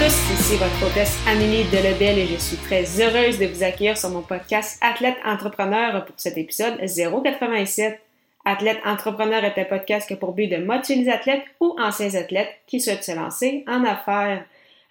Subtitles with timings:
[0.00, 4.08] Tous, ici votre hôtesse Amélie Delebel et je suis très heureuse de vous accueillir sur
[4.08, 8.00] mon podcast Athlète Entrepreneur pour cet épisode 087.
[8.46, 12.14] Athlète Entrepreneur est un podcast qui a pour but de motiver les athlètes ou anciens
[12.14, 14.42] athlètes qui souhaitent se lancer en affaires.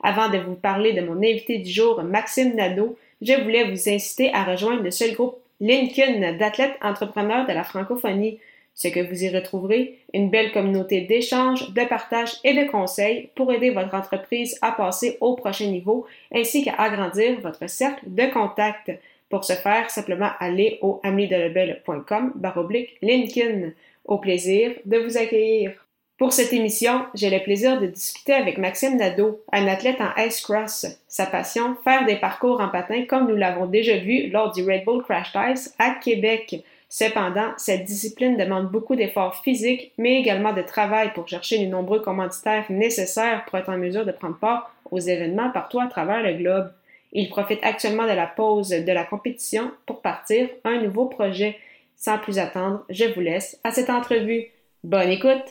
[0.04, 4.32] Avant de vous parler de mon invité du jour, Maxime Nadeau, je voulais vous inciter
[4.32, 8.38] à rejoindre le seul groupe Lincoln d'athlètes entrepreneurs de la francophonie.
[8.82, 13.52] Ce que vous y retrouverez, une belle communauté d'échanges, de partage et de conseils pour
[13.52, 18.90] aider votre entreprise à passer au prochain niveau ainsi qu'à agrandir votre cercle de contacts.
[19.30, 23.74] Pour ce faire, simplement allez au amiedelebel.com baroblique Lincoln.
[24.06, 25.74] Au plaisir de vous accueillir.
[26.18, 30.40] Pour cette émission, j'ai le plaisir de discuter avec Maxime Nadeau, un athlète en ice
[30.40, 30.86] cross.
[31.10, 34.86] Sa passion, faire des parcours en patin comme nous l'avons déjà vu lors du Red
[34.86, 36.64] Bull Crash Ice à Québec.
[36.92, 42.02] Cependant, cette discipline demande beaucoup d'efforts physiques, mais également de travail pour chercher les nombreux
[42.02, 46.34] commanditaires nécessaires pour être en mesure de prendre part aux événements partout à travers le
[46.34, 46.72] globe.
[47.14, 51.58] Il profite actuellement de la pause de la compétition pour partir un nouveau projet.
[51.96, 54.48] Sans plus attendre, je vous laisse à cette entrevue.
[54.84, 55.44] Bonne écoute!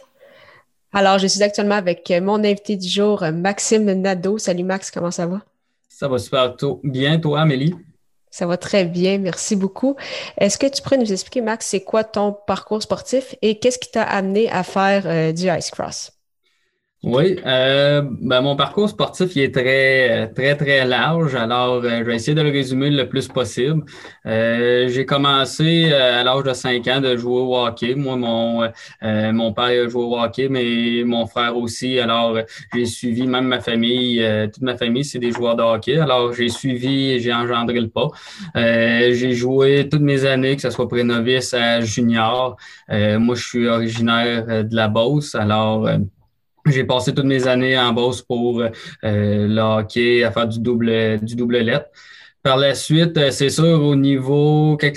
[0.92, 4.38] Alors, je suis actuellement avec mon invité du jour, Maxime Nadeau.
[4.38, 5.42] Salut Max, comment ça va?
[5.88, 7.74] Ça va super bien, toi, Amélie?
[8.30, 9.96] Ça va très bien, merci beaucoup.
[10.38, 13.90] Est-ce que tu pourrais nous expliquer, Max, c'est quoi ton parcours sportif et qu'est-ce qui
[13.90, 16.17] t'a amené à faire euh, du ice cross?
[17.04, 21.36] Oui, euh, ben mon parcours sportif il est très très très large.
[21.36, 23.84] Alors, euh, je vais essayer de le résumer le plus possible.
[24.26, 27.94] Euh, j'ai commencé euh, à l'âge de 5 ans de jouer au hockey.
[27.94, 28.68] Moi, mon
[29.32, 32.00] mon père a joué au hockey, mais mon frère aussi.
[32.00, 32.36] Alors,
[32.74, 34.20] j'ai suivi même ma famille.
[34.52, 35.98] toute ma famille, c'est des joueurs de hockey.
[35.98, 38.08] Alors, j'ai suivi et j'ai engendré le pas.
[38.56, 42.56] j'ai joué toutes mes années, que ce soit pré-novice à junior.
[42.90, 45.36] moi, je suis originaire de la Beauce.
[45.36, 45.88] Alors
[46.70, 48.70] j'ai passé toutes mes années en Beauce pour euh,
[49.02, 51.86] le hockey, à faire du double, du double lettre.
[52.42, 54.92] Par la suite, euh, c'est sûr, au niveau, quand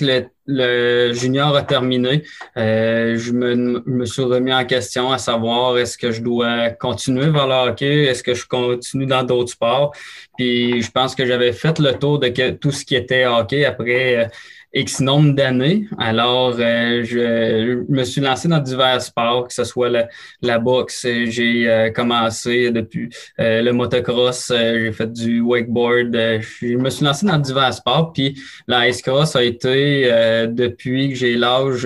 [0.47, 2.23] le, junior a terminé,
[2.55, 7.29] euh, je, me, me, suis remis en question à savoir est-ce que je dois continuer
[7.29, 9.91] vers le hockey, est-ce que je continue dans d'autres sports.
[10.37, 14.29] Puis je pense que j'avais fait le tour de tout ce qui était hockey après
[14.73, 15.87] X nombre d'années.
[15.97, 20.07] Alors, euh, je, me suis lancé dans divers sports, que ce soit la,
[20.41, 26.89] la boxe, j'ai euh, commencé depuis euh, le motocross, j'ai fait du wakeboard, je me
[26.89, 30.09] suis lancé dans divers sports, puis la ice cross a été
[30.49, 31.83] depuis que j'ai l'âge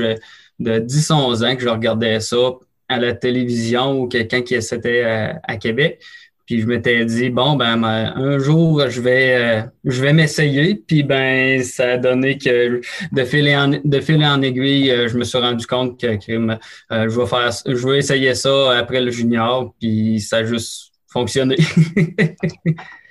[0.60, 2.52] de 10-11 ans que je regardais ça
[2.88, 5.04] à la télévision ou quelqu'un qui c'était
[5.44, 6.02] à Québec.
[6.46, 11.04] Puis je m'étais dit bon ben, un jour je vais euh, je vais m'essayer puis
[11.04, 15.24] ben ça a donné que de fil en de fil en aiguille euh, je me
[15.24, 16.58] suis rendu compte que, euh,
[16.92, 21.56] je vais faire je vais essayer ça après le junior puis ça a juste fonctionné.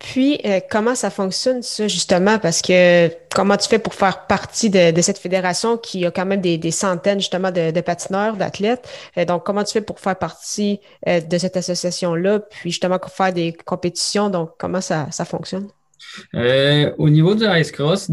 [0.00, 2.38] Puis, euh, comment ça fonctionne, ça, justement?
[2.38, 6.40] Parce que comment tu fais pour faire partie de, cette fédération qui a quand même
[6.40, 8.88] des, centaines, justement, de, patineurs, d'athlètes?
[9.18, 12.40] Euh, donc, comment tu fais pour faire partie euh, de cette association-là?
[12.40, 14.30] Puis, justement, faire des compétitions?
[14.30, 15.68] Donc, comment ça, fonctionne?
[16.34, 18.10] au niveau du ice cross,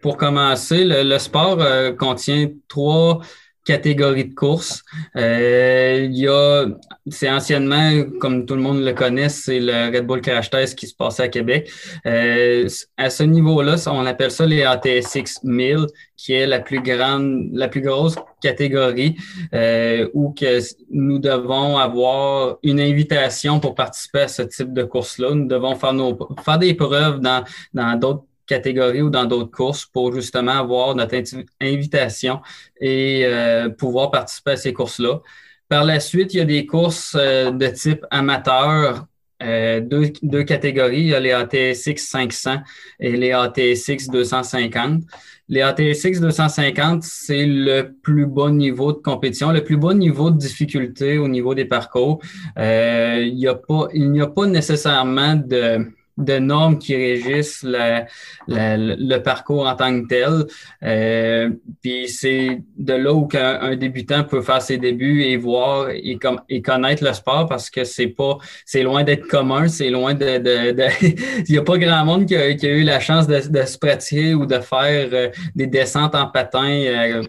[0.00, 1.58] pour commencer, le sport
[1.98, 3.20] contient trois
[3.68, 4.82] catégorie de course.
[5.14, 6.64] Euh, il y a,
[7.10, 10.86] c'est anciennement, comme tout le monde le connaît, c'est le Red Bull Crash Test qui
[10.86, 11.70] se passait à Québec.
[12.06, 15.86] Euh, à ce niveau-là, on appelle ça les ATSX 1000,
[16.16, 19.16] qui est la plus grande, la plus grosse catégorie
[19.52, 25.34] euh, où que nous devons avoir une invitation pour participer à ce type de course-là.
[25.34, 27.44] Nous devons faire nos faire des preuves dans
[27.74, 31.14] dans d'autres catégories ou dans d'autres courses pour justement avoir notre
[31.60, 32.40] invitation
[32.80, 35.20] et euh, pouvoir participer à ces courses-là.
[35.68, 39.06] Par la suite, il y a des courses euh, de type amateur,
[39.42, 41.00] euh, deux, deux, catégories.
[41.00, 42.56] Il y a les ATSX 500
[42.98, 45.02] et les ATSX 250.
[45.50, 50.38] Les ATSX 250, c'est le plus bas niveau de compétition, le plus bas niveau de
[50.38, 52.20] difficulté au niveau des parcours.
[52.56, 55.86] il n'y a pas, il n'y a pas nécessairement de
[56.18, 60.46] de normes qui régissent le parcours en tant que tel.
[60.82, 61.50] Euh,
[61.80, 66.18] puis c'est de là où un, débutant peut faire ses débuts et voir et,
[66.48, 70.38] et connaître le sport parce que c'est pas c'est loin d'être commun, c'est loin de,
[70.38, 70.84] de,
[71.48, 74.46] il y a pas grand monde qui a, eu la chance de, se pratiquer ou
[74.46, 76.68] de faire euh, des descentes en patin.
[76.68, 77.22] Euh,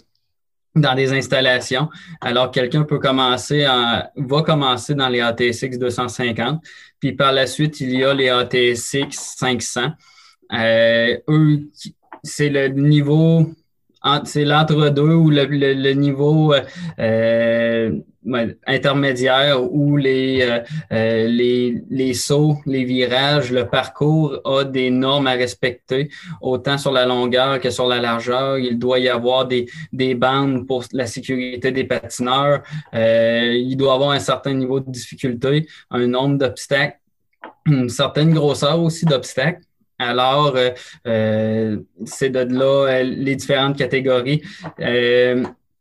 [0.79, 1.89] dans des installations.
[2.21, 6.61] Alors, quelqu'un peut commencer en, va commencer dans les ATSX 250,
[6.99, 9.91] puis par la suite, il y a les ATSX 500.
[10.51, 11.69] Euh, eux,
[12.23, 13.45] c'est le niveau,
[14.25, 16.61] c'est l'entre-deux ou le, le, niveau euh,
[16.99, 17.91] euh
[18.67, 20.59] intermédiaire où les, euh,
[20.91, 26.09] euh, les, les sauts, les virages, le parcours a des normes à respecter,
[26.41, 28.57] autant sur la longueur que sur la largeur.
[28.57, 32.61] Il doit y avoir des, des bandes pour la sécurité des patineurs.
[32.93, 36.97] Euh, il doit avoir un certain niveau de difficulté, un nombre d'obstacles,
[37.65, 39.61] une certaine grosseur aussi d'obstacles.
[40.01, 40.55] Alors,
[41.03, 44.41] c'est de là les différentes catégories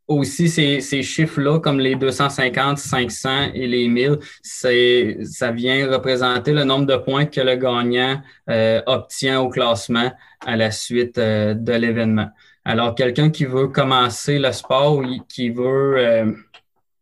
[0.08, 6.52] aussi ces, ces chiffres-là, comme les 250, 500 et les 1000, c'est, ça vient représenter
[6.52, 10.10] le nombre de points que le gagnant euh, obtient au classement
[10.44, 12.28] à la suite euh, de l'événement.
[12.64, 16.32] Alors, quelqu'un qui veut commencer le sport ou qui veut euh,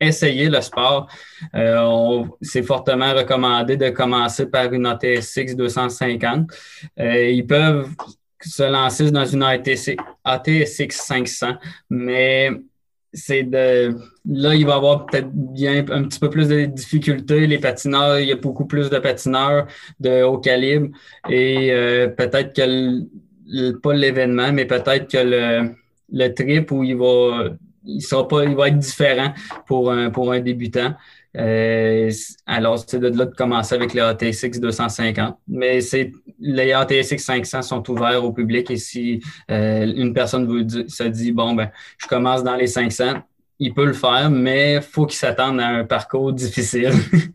[0.00, 1.08] essayer le sport,
[2.42, 6.50] c'est fortement recommandé de commencer par une ATSX 250.
[6.98, 7.88] ils peuvent
[8.40, 11.54] se lancer dans une ATSX 500,
[11.88, 12.50] mais
[13.12, 13.94] c'est de
[14.26, 17.46] là, il va y avoir peut-être bien un petit peu plus de difficultés.
[17.46, 19.66] Les patineurs, il y a beaucoup plus de patineurs
[20.00, 20.88] de haut calibre
[21.28, 25.74] et euh, peut-être que pas l'événement, mais peut-être que le,
[26.12, 27.50] le trip où il va
[27.86, 29.32] il sera pas, il va être différent
[29.66, 30.94] pour un, pour un débutant.
[31.36, 32.10] Euh,
[32.46, 35.36] alors, c'est de là de commencer avec les ATSX 250.
[35.48, 40.66] Mais c'est les ATSX 500 sont ouverts au public et si euh, une personne veut,
[40.88, 43.22] se dit, bon, ben, je commence dans les 500,
[43.58, 46.92] il peut le faire, mais il faut qu'il s'attende à un parcours difficile.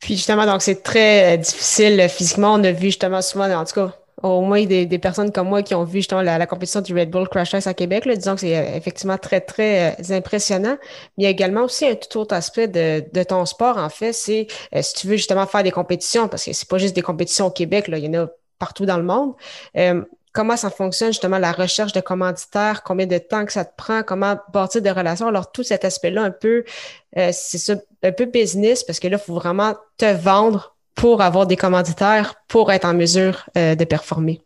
[0.00, 2.54] Puis justement, donc c'est très euh, difficile physiquement.
[2.54, 5.62] On a vu justement souvent, en tout cas, au moins des, des, personnes comme moi
[5.62, 8.04] qui ont vu justement la, compétition du Red Bull Crash Race à Québec.
[8.04, 10.76] Là, disons que c'est euh, effectivement très, très euh, impressionnant.
[11.16, 13.88] Mais il y a également aussi un tout autre aspect de, de ton sport, en
[13.88, 16.94] fait, c'est euh, si tu veux justement faire des compétitions, parce que c'est pas juste
[16.94, 18.28] des compétitions au Québec, là, il y en a
[18.58, 19.32] partout dans le monde.
[20.32, 24.02] comment ça fonctionne justement la recherche de commanditaires, combien de temps que ça te prend,
[24.02, 25.26] comment bâtir des relations?
[25.28, 26.64] Alors tout cet aspect-là, un peu,
[27.16, 31.46] c'est ça, un peu business parce que là, il faut vraiment te vendre pour avoir
[31.46, 34.40] des commanditaires pour être en mesure euh, de performer.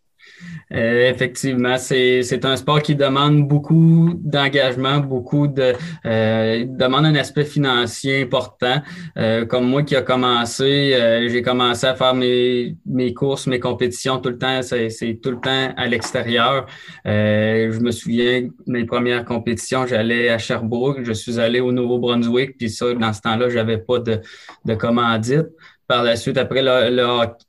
[0.72, 5.74] Euh, effectivement, c'est un sport qui demande beaucoup d'engagement, beaucoup de
[6.06, 8.82] euh, demande un aspect financier important.
[9.16, 13.60] Euh, comme moi qui a commencé, euh, j'ai commencé à faire mes, mes courses, mes
[13.60, 16.66] compétitions tout le temps, c'est tout le temps à l'extérieur.
[17.04, 22.70] je me souviens mes premières compétitions, j'allais à Sherbrooke, je suis allé au Nouveau-Brunswick, puis
[22.70, 24.20] ça, dans ce temps-là, j'avais pas de,
[24.64, 25.46] de commandite.
[25.86, 27.00] Par la suite, après le,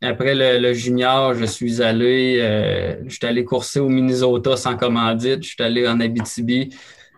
[0.01, 5.43] après le, junior, je suis allé, euh, je suis allé courser au Minnesota sans commandite,
[5.43, 6.69] je suis allé en Abitibi.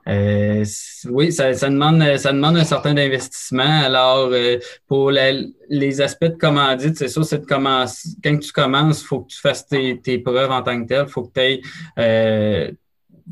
[0.07, 0.63] Euh,
[1.09, 3.81] oui, ça, ça, demande, ça demande un certain investissement.
[3.83, 8.09] Alors, euh, pour les aspects de commandite, c'est ça, c'est de commencer.
[8.23, 11.05] Quand tu commences, il faut que tu fasses tes, tes, preuves en tant que tel.
[11.07, 11.67] Il faut que tu
[11.99, 12.71] euh,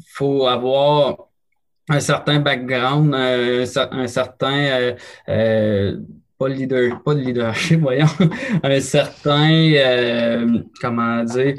[0.07, 1.29] faut avoir
[1.87, 4.95] un certain background, un certain
[6.37, 8.07] pas, leader, pas de leadership, voyons,
[8.63, 11.55] un certain, euh, comment dire,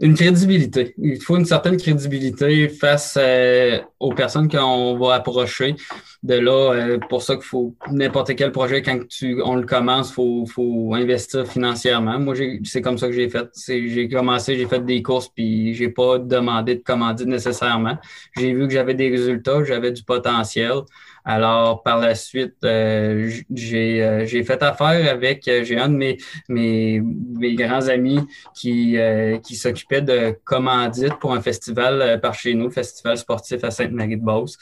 [0.00, 0.94] une crédibilité.
[0.98, 5.76] Il faut une certaine crédibilité face euh, aux personnes qu'on va approcher.
[6.22, 10.12] De là, euh, pour ça qu'il faut n'importe quel projet, quand tu, on le commence,
[10.12, 12.18] faut, faut investir financièrement.
[12.18, 13.48] Moi, c'est comme ça que j'ai fait.
[13.66, 17.96] J'ai commencé, j'ai fait des courses, puis j'ai pas demandé de commander nécessairement.
[18.36, 20.82] J'ai vu que j'avais des résultats, j'avais du potentiel.
[21.24, 26.18] Alors, par la suite, euh, j'ai, j'ai fait affaire avec, j'ai un de mes,
[26.50, 28.20] mes, mes grands amis
[28.54, 28.96] qui,
[29.42, 34.58] qui s'occupait de commandite pour un festival par chez nous, Festival sportif à Sainte-Marie-de-Beauce.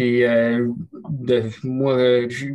[0.00, 0.66] Puis euh,
[1.10, 1.94] de, moi,
[2.26, 2.46] je,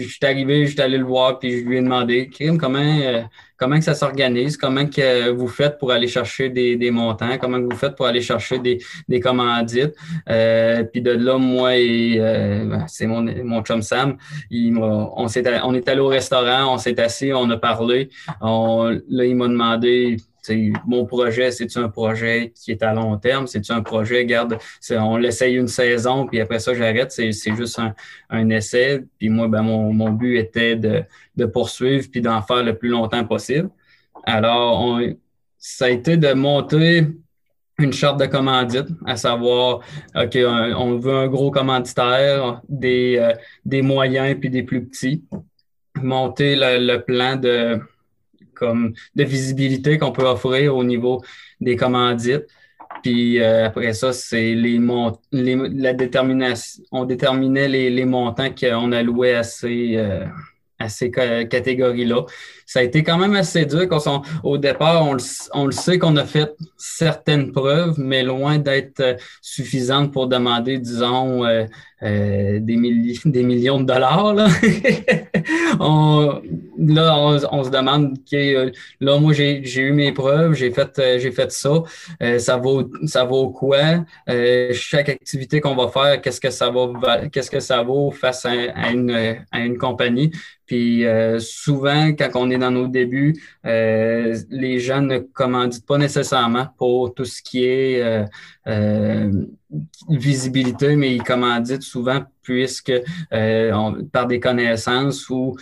[0.00, 2.28] suis arrivé, je suis allé le voir, puis je lui ai demandé,
[2.58, 3.22] comment, euh,
[3.56, 7.76] comment ça s'organise, comment que vous faites pour aller chercher des, des montants, comment vous
[7.76, 8.78] faites pour aller chercher des,
[9.08, 9.94] des commandites?
[10.28, 14.16] Euh, puis de là, moi et ben, c'est mon, mon chum Sam,
[14.50, 18.08] il on, on est allé au restaurant, on s'est assis, on a parlé.
[18.40, 20.16] On, là, il m'a demandé
[20.86, 23.46] mon projet, c'est-tu un projet qui est à long terme?
[23.46, 24.58] C'est-tu un projet, garde,
[24.90, 27.12] on l'essaye une saison, puis après ça, j'arrête.
[27.12, 27.80] C'est juste
[28.30, 29.04] un, essai.
[29.18, 33.70] Puis moi, ben, mon, but était de, poursuivre puis d'en faire le plus longtemps possible.
[34.24, 35.00] Alors,
[35.58, 37.06] ça a été de monter
[37.78, 39.80] une charte de commandite, à savoir,
[40.14, 40.38] OK,
[40.76, 43.32] on veut un gros commanditaire, des, euh,
[43.64, 45.24] des moyens puis des plus petits.
[45.96, 47.80] Monter le plan de,
[48.60, 51.22] comme de visibilité qu'on peut offrir au niveau
[51.60, 52.46] des commandites.
[53.02, 54.78] Puis euh, après ça, c'est les,
[55.32, 56.84] les, la détermination.
[56.92, 60.26] On déterminait les, les montants qu'on allouait à ces, euh,
[60.78, 62.26] à ces catégories-là.
[62.70, 63.88] Ça a été quand même assez dur.
[63.88, 65.14] Quand au départ, on
[65.64, 71.44] le, sait qu'on a fait certaines preuves, mais loin d'être euh, suffisantes pour demander, disons,
[71.44, 71.64] euh,
[72.04, 72.76] euh, des,
[73.24, 74.34] des millions de dollars.
[74.34, 74.46] Là,
[75.80, 76.40] on,
[77.64, 80.96] se demande, OK, là, moi, j'ai eu mes preuves, j'ai fait,
[81.32, 81.82] fait ça.
[82.38, 84.04] ça, vaut, ça vaut quoi?
[84.72, 86.70] chaque activité qu'on va faire, qu'est-ce que ça
[87.50, 90.30] que ça vaut face à, à, une, à une compagnie?
[90.66, 91.04] Puis
[91.40, 93.34] souvent, quand on est dans nos débuts,
[93.66, 98.24] euh, les gens ne commanditent pas nécessairement pour tout ce qui est euh,
[98.68, 99.32] euh,
[100.08, 102.92] visibilité, mais ils commanditent souvent puisque
[104.12, 105.56] par des connaissances ou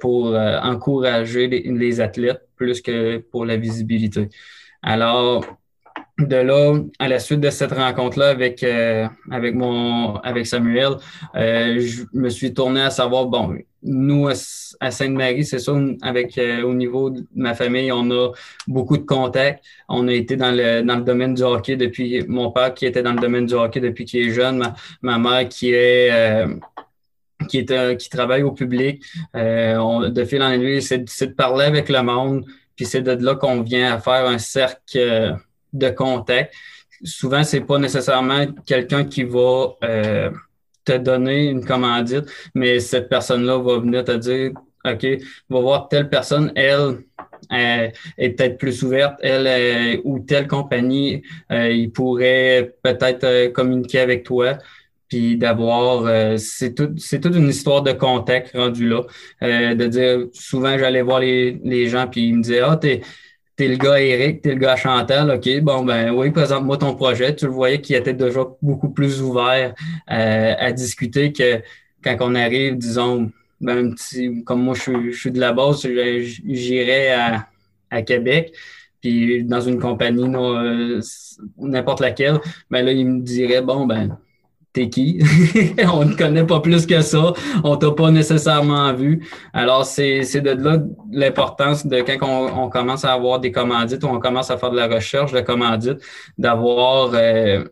[0.00, 4.28] pour encourager les, athlètes plus que pour la visibilité.
[4.82, 5.44] Alors,
[6.18, 8.64] de là, à la suite de cette rencontre-là avec,
[9.30, 10.96] avec, mon, avec Samuel,
[11.34, 15.72] je me suis tourné à savoir, bon, nous, à Sainte-Marie, c'est ça,
[16.02, 18.32] avec euh, au niveau de ma famille, on a
[18.66, 19.64] beaucoup de contacts.
[19.88, 23.02] On a été dans le, dans le domaine du hockey depuis mon père qui était
[23.02, 24.72] dans le domaine du hockey depuis qu'il est jeune,
[25.02, 26.54] ma, mère qui est euh,
[27.48, 29.02] qui est euh, qui travaille au public.
[29.34, 32.44] On, de fil en aiguille, c'est de parler avec le monde,
[32.76, 35.36] puis c'est de là qu'on vient à faire un cercle
[35.72, 36.54] de contacts.
[37.04, 39.74] Souvent, c'est pas nécessairement quelqu'un qui va
[40.84, 42.24] te donner une commandite,
[42.54, 44.52] mais cette personne-là va venir te dire,
[44.84, 45.06] OK,
[45.48, 47.04] va voir telle personne, elle,
[47.50, 54.24] est peut-être plus ouverte, elle ou telle compagnie, euh, il pourrait peut-être euh, communiquer avec
[54.24, 54.58] toi
[55.08, 59.02] puis d'avoir euh, c'est tout c'est toute une histoire de contact rendu là
[59.42, 63.02] de dire souvent j'allais voir les, les gens puis ils me disaient ah t'es
[63.62, 67.36] t'es le gars Eric, t'es le gars Chantal, OK, bon, ben oui, présente-moi ton projet.
[67.36, 69.72] Tu le voyais qu'il était déjà beaucoup plus ouvert
[70.10, 71.62] euh, à discuter que
[72.02, 75.86] quand on arrive, disons, ben, un petit, comme moi, je, suis de la base,
[76.44, 77.46] j'irais à,
[77.90, 78.52] à Québec
[79.00, 81.00] puis dans une compagnie euh,
[81.58, 84.18] n'importe laquelle, ben là, il me dirait bon ben
[84.72, 85.22] t'es qui?
[85.92, 87.32] on ne connaît pas plus que ça.
[87.64, 89.26] On t'a pas nécessairement vu.
[89.52, 90.78] Alors, c'est de là
[91.10, 94.76] l'importance de quand on, commence à avoir des commandites ou on commence à faire de
[94.76, 96.00] la recherche de commandites,
[96.38, 97.64] d'avoir euh,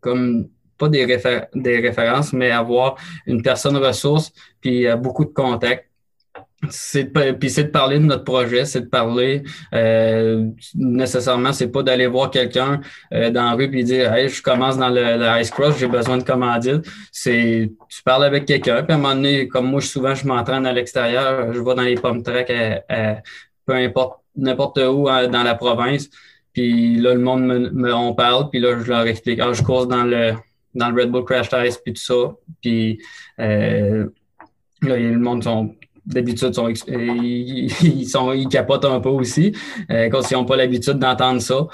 [0.00, 5.89] comme pas des, références, mais avoir une personne ressource puis euh, beaucoup de contacts
[6.68, 7.06] c'est
[7.38, 12.06] puis c'est de parler de notre projet, c'est de parler euh, nécessairement, c'est pas d'aller
[12.06, 12.80] voir quelqu'un
[13.14, 15.88] euh, dans la rue puis dire Hey, je commence dans le, le ice cross, j'ai
[15.88, 16.86] besoin de commandite.
[17.10, 20.66] C'est tu parles avec quelqu'un, puis à un moment donné, comme moi souvent je m'entraîne
[20.66, 22.52] à l'extérieur, je vais dans les pommes tracks
[23.66, 26.08] peu importe n'importe où dans la province.
[26.52, 29.86] Puis là, le monde me, on parle, puis là, je leur explique Ah, je cours
[29.86, 30.34] dans le
[30.74, 32.34] dans le Red Bull Crash Test puis tout ça.
[32.60, 33.00] Puis
[33.38, 34.06] euh,
[34.82, 35.74] là, le monde sont
[36.06, 39.52] d'habitude, sont, ils, sont, ils capotent un peu aussi
[39.90, 41.66] euh, quand ils n'ont pas l'habitude d'entendre ça.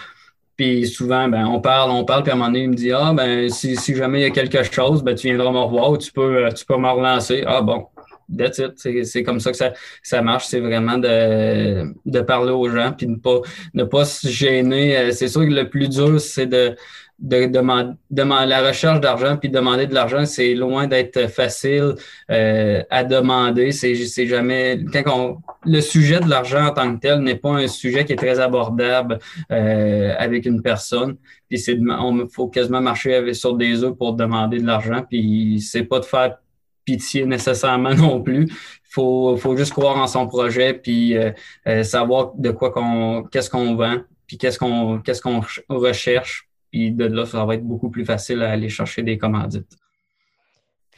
[0.56, 2.90] Puis souvent, ben, on parle, on parle, puis à un moment donné, il me dit
[2.92, 5.90] Ah, ben, si, si jamais il y a quelque chose, ben, tu viendras me revoir
[5.90, 7.44] ou tu peux, tu peux me relancer.
[7.46, 7.86] Ah, bon,
[8.34, 9.04] that's it.
[9.04, 10.46] C'est comme ça que ça, ça marche.
[10.46, 13.40] C'est vraiment de, de parler aux gens, puis ne pas,
[13.74, 14.96] ne pas se gêner.
[14.96, 16.74] Euh, c'est sûr que le plus dur, c'est de
[17.18, 21.94] de demander, la recherche d'argent puis demander de l'argent, c'est loin d'être facile
[22.30, 23.72] euh, à demander.
[23.72, 28.04] C'est, jamais quand le sujet de l'argent en tant que tel n'est pas un sujet
[28.04, 29.18] qui est très abordable
[29.50, 31.16] euh, avec une personne.
[31.48, 35.02] Puis c'est on faut quasiment marcher sur des œufs pour demander de l'argent.
[35.08, 36.36] Puis c'est pas de faire
[36.84, 38.46] pitié nécessairement non plus.
[38.84, 43.74] Faut faut juste croire en son projet puis euh, savoir de quoi qu'on qu'est-ce qu'on
[43.74, 43.96] vend
[44.26, 46.45] puis qu'est-ce qu'on qu'est-ce qu'on recherche
[46.76, 49.78] puis de là, ça va être beaucoup plus facile à aller chercher des commandites.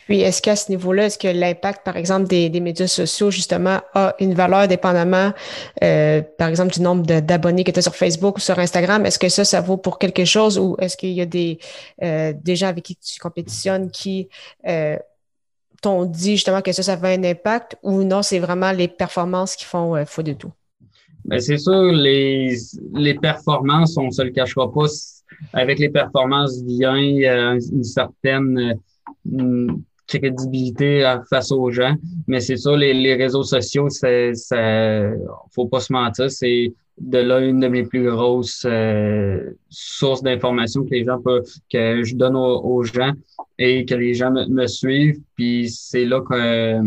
[0.07, 4.17] Puis, est-ce qu'à ce, niveau-là, est-ce que l'impact, par exemple, des, médias sociaux, justement, a
[4.19, 5.33] une valeur dépendamment,
[5.85, 9.07] euh, par exemple, du nombre d'abonnés que tu as sur Facebook ou sur Instagram?
[9.07, 11.59] Est-ce que ça, ça vaut pour quelque chose ou est-ce qu'il y a des,
[12.03, 14.29] euh, des gens avec qui tu compétitionnes qui
[14.67, 14.97] euh,
[15.81, 19.55] t'ont dit justement que ça, ça avait un impact ou non, c'est vraiment les performances
[19.55, 20.53] qui font foi de tout?
[21.27, 22.57] Ben, c'est sûr, les,
[22.95, 24.87] les performances, on ne se le cachera pas,
[25.53, 28.77] avec les performances vient euh, une certaine
[29.41, 29.67] euh,
[30.07, 31.95] crédibilité face aux gens.
[32.27, 35.11] Mais c'est sûr, les, les réseaux sociaux, ça, ça,
[35.53, 40.85] faut pas se mentir, c'est de là une de mes plus grosses euh, sources d'informations
[40.85, 43.13] que les gens peuvent, que je donne aux, gens
[43.59, 45.21] et que les gens me, suivent.
[45.37, 46.81] Puis c'est là que,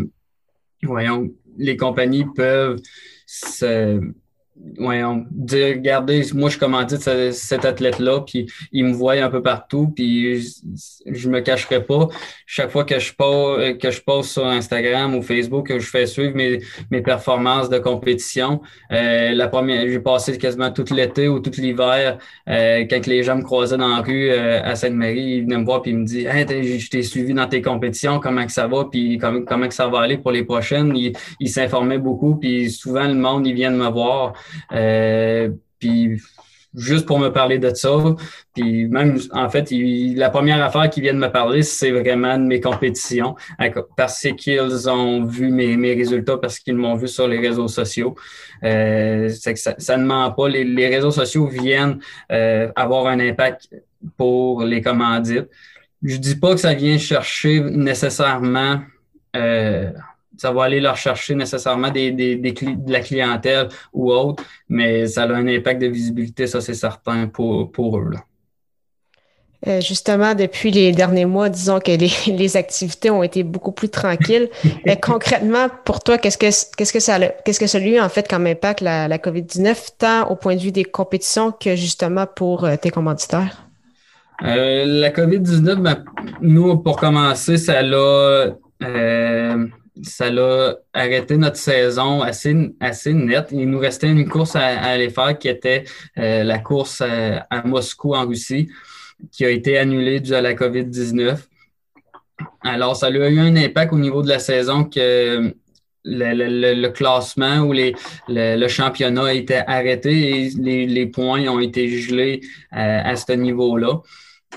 [0.83, 2.79] voyons, les compagnies peuvent
[3.25, 3.99] se
[4.79, 9.41] ouais, on dire, regardez, moi, je commandite cet athlète-là, puis il me voit un peu
[9.41, 10.41] partout, puis
[11.05, 12.07] je, me cacherai pas.
[12.45, 16.05] Chaque fois que je pose, que je poste sur Instagram ou Facebook, que je fais
[16.05, 21.39] suivre mes, mes performances de compétition, euh, la première, j'ai passé quasiment tout l'été ou
[21.39, 22.17] tout l'hiver,
[22.49, 25.65] euh, quand les gens me croisaient dans la rue euh, à Sainte-Marie, ils venaient me
[25.65, 28.67] voir puis ils me disent, hey, je t'ai suivi dans tes compétitions, comment que ça
[28.67, 30.95] va, puis comment, comment que ça va aller pour les prochaines?
[30.95, 34.33] Ils, ils s'informaient beaucoup, puis souvent le monde, ils viennent me voir.
[34.71, 36.21] Euh, puis
[36.73, 37.89] juste pour me parler de ça.
[38.53, 42.43] Puis même, en fait, la première affaire qui vient de me parler, c'est vraiment de
[42.43, 43.35] mes compétitions,
[43.97, 48.15] parce qu'ils ont vu mes, mes résultats, parce qu'ils m'ont vu sur les réseaux sociaux.
[48.63, 50.47] Euh, que ça, ne ment pas.
[50.47, 51.99] Les, les réseaux sociaux viennent
[52.31, 53.69] euh, avoir un impact
[54.17, 55.49] pour les commandites.
[56.03, 58.81] Je dis pas que ça vient chercher nécessairement
[59.35, 59.91] euh,
[60.41, 65.21] ça va aller leur chercher nécessairement des, des, de la clientèle ou autre, mais ça
[65.23, 68.09] a un impact de visibilité, ça c'est certain pour, pour eux.
[69.67, 73.89] Euh, justement, depuis les derniers mois, disons que les, les activités ont été beaucoup plus
[73.89, 74.49] tranquilles.
[74.83, 78.27] Mais concrètement, pour toi, qu'est-ce que qu'est-ce que ça qu'est-ce que ça lui en fait
[78.27, 82.65] comme impact la, la COVID-19, tant au point de vue des compétitions que justement pour
[82.65, 83.67] euh, tes commanditaires?
[84.41, 86.03] Euh, la COVID-19, ben,
[86.41, 88.55] nous, pour commencer, ça l'a
[90.03, 93.49] ça l'a arrêté notre saison assez, assez nette.
[93.51, 95.85] Il nous restait une course à, aller faire qui était
[96.17, 98.69] euh, la course à, Moscou en Russie,
[99.31, 101.37] qui a été annulée dû à la COVID-19.
[102.63, 105.53] Alors, ça a eu un impact au niveau de la saison que
[106.03, 107.93] le, classement ou les,
[108.27, 110.49] le, championnat a été arrêté et
[110.87, 112.41] les, points ont été gelés
[112.73, 114.01] euh, à ce niveau-là.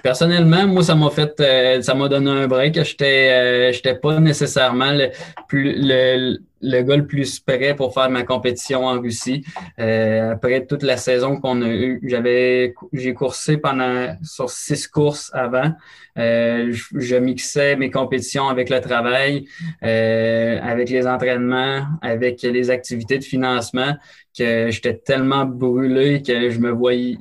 [0.02, 2.82] Personnellement, moi, ça m'a fait, euh, ça m'a donné un break.
[2.82, 5.10] J'étais, euh, j'étais pas nécessairement le,
[5.48, 9.44] plus, le, le gars le plus prêt pour faire ma compétition en Russie.
[9.78, 15.31] Euh, après toute la saison qu'on a eue, j'avais, j'ai coursé pendant sur six courses
[15.35, 15.72] avant.
[16.16, 19.46] Euh, je, mixais mes compétitions avec le travail,
[19.83, 23.96] euh, avec les entraînements, avec les activités de financement
[24.37, 27.16] que j'étais tellement brûlé que je me voyais.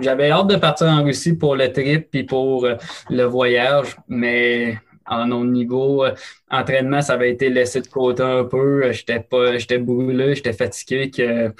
[0.00, 2.68] J'avais hâte de partir en Russie pour le trip puis pour
[3.10, 6.12] le voyage, mais en au niveau euh,
[6.50, 8.90] entraînement, ça avait été laissé de côté un peu.
[8.92, 11.10] J'étais pas, j'étais brûlé, j'étais fatigué.
[11.10, 11.52] Que,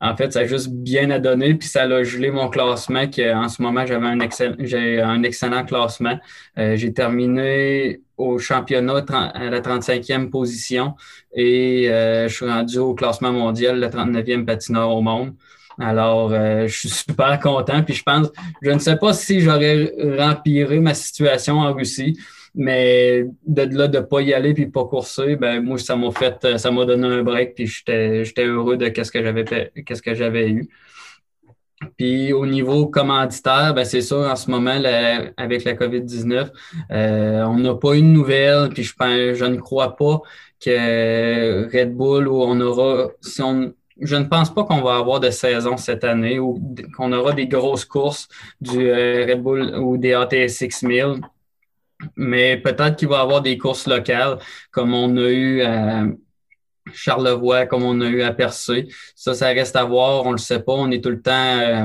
[0.00, 3.08] en fait, ça a juste bien à donner, puis ça a gelé mon classement.
[3.08, 6.18] Que, en ce moment, j'avais un, excellent, j'ai un excellent classement.
[6.58, 10.94] Euh, j'ai terminé au championnat à la 35e position
[11.34, 15.34] et euh, je suis rendu au classement mondial, le 39e patineur au monde.
[15.78, 17.82] Alors, je suis super content.
[17.82, 18.28] Puis je pense,
[18.60, 22.18] je ne sais pas si j'aurais rempiré ma situation en Russie.
[22.54, 26.58] Mais de là, de pas y aller puis pas courser, ben moi, ça m'a fait,
[26.58, 30.14] ça m'a donné un break puis j'étais, j'étais heureux de qu'est-ce que j'avais qu'est-ce que
[30.14, 30.68] j'avais eu.
[31.96, 34.78] Puis au niveau commanditaire, ben c'est ça, en ce moment,
[35.36, 36.50] avec la COVID-19,
[36.90, 38.92] euh, on n'a pas eu de nouvelles, puis je,
[39.34, 40.20] je ne crois pas
[40.60, 45.20] que Red Bull ou on aura, si on, je ne pense pas qu'on va avoir
[45.20, 46.60] de saison cette année ou
[46.96, 48.28] qu'on aura des grosses courses
[48.60, 51.20] du euh, Red Bull ou des ATS 6000
[52.16, 54.38] mais peut-être qu'il va y avoir des courses locales
[54.70, 56.04] comme on a eu à
[56.92, 58.88] Charlevoix, comme on a eu à Percé.
[59.14, 60.24] Ça, ça reste à voir.
[60.24, 60.72] On ne le sait pas.
[60.72, 61.84] On est tout le temps euh,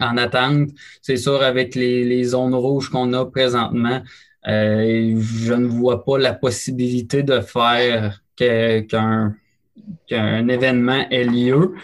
[0.00, 0.70] en attente.
[1.02, 4.02] C'est sûr, avec les, zones rouges qu'on a présentement,
[4.48, 9.34] euh, je ne vois pas la possibilité de faire qu'un
[10.48, 11.74] événement ait lieu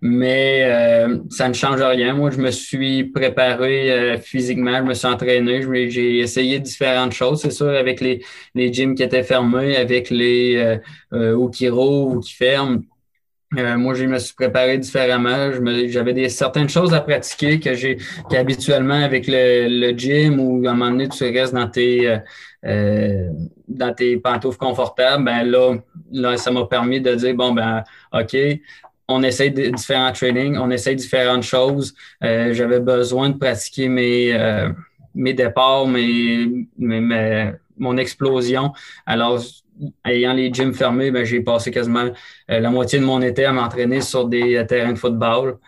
[0.00, 2.14] mais euh, ça ne change rien.
[2.14, 7.40] Moi, je me suis préparé euh, physiquement, je me suis entraîné, j'ai essayé différentes choses,
[7.40, 8.22] c'est sûr, avec les,
[8.54, 10.76] les gyms qui étaient fermés, avec les euh,
[11.12, 12.80] euh ou qui rouvrent ou qui ferment.
[13.52, 15.50] moi, je me suis préparé différemment.
[15.86, 17.96] J'avais des certaines choses à pratiquer que j'ai
[18.28, 22.18] qu'habituellement avec le, le, gym ou à un moment donné, tu restes dans tes
[23.68, 25.24] dans tes pantoufles confortables.
[25.24, 25.76] Ben là,
[26.12, 28.36] là, ça m'a permis de dire bon ben OK,
[29.08, 31.94] on essaye de, différents trainings, on essaye différentes choses.
[32.22, 34.70] Euh, j'avais besoin de pratiquer mes, euh,
[35.14, 38.72] mes départs, mes, mes, mon explosion.
[39.04, 39.40] Alors,
[40.04, 42.10] ayant les gyms fermés, ben, j'ai passé quasiment
[42.48, 45.58] la moitié de mon été à m'entraîner sur des terrains de football.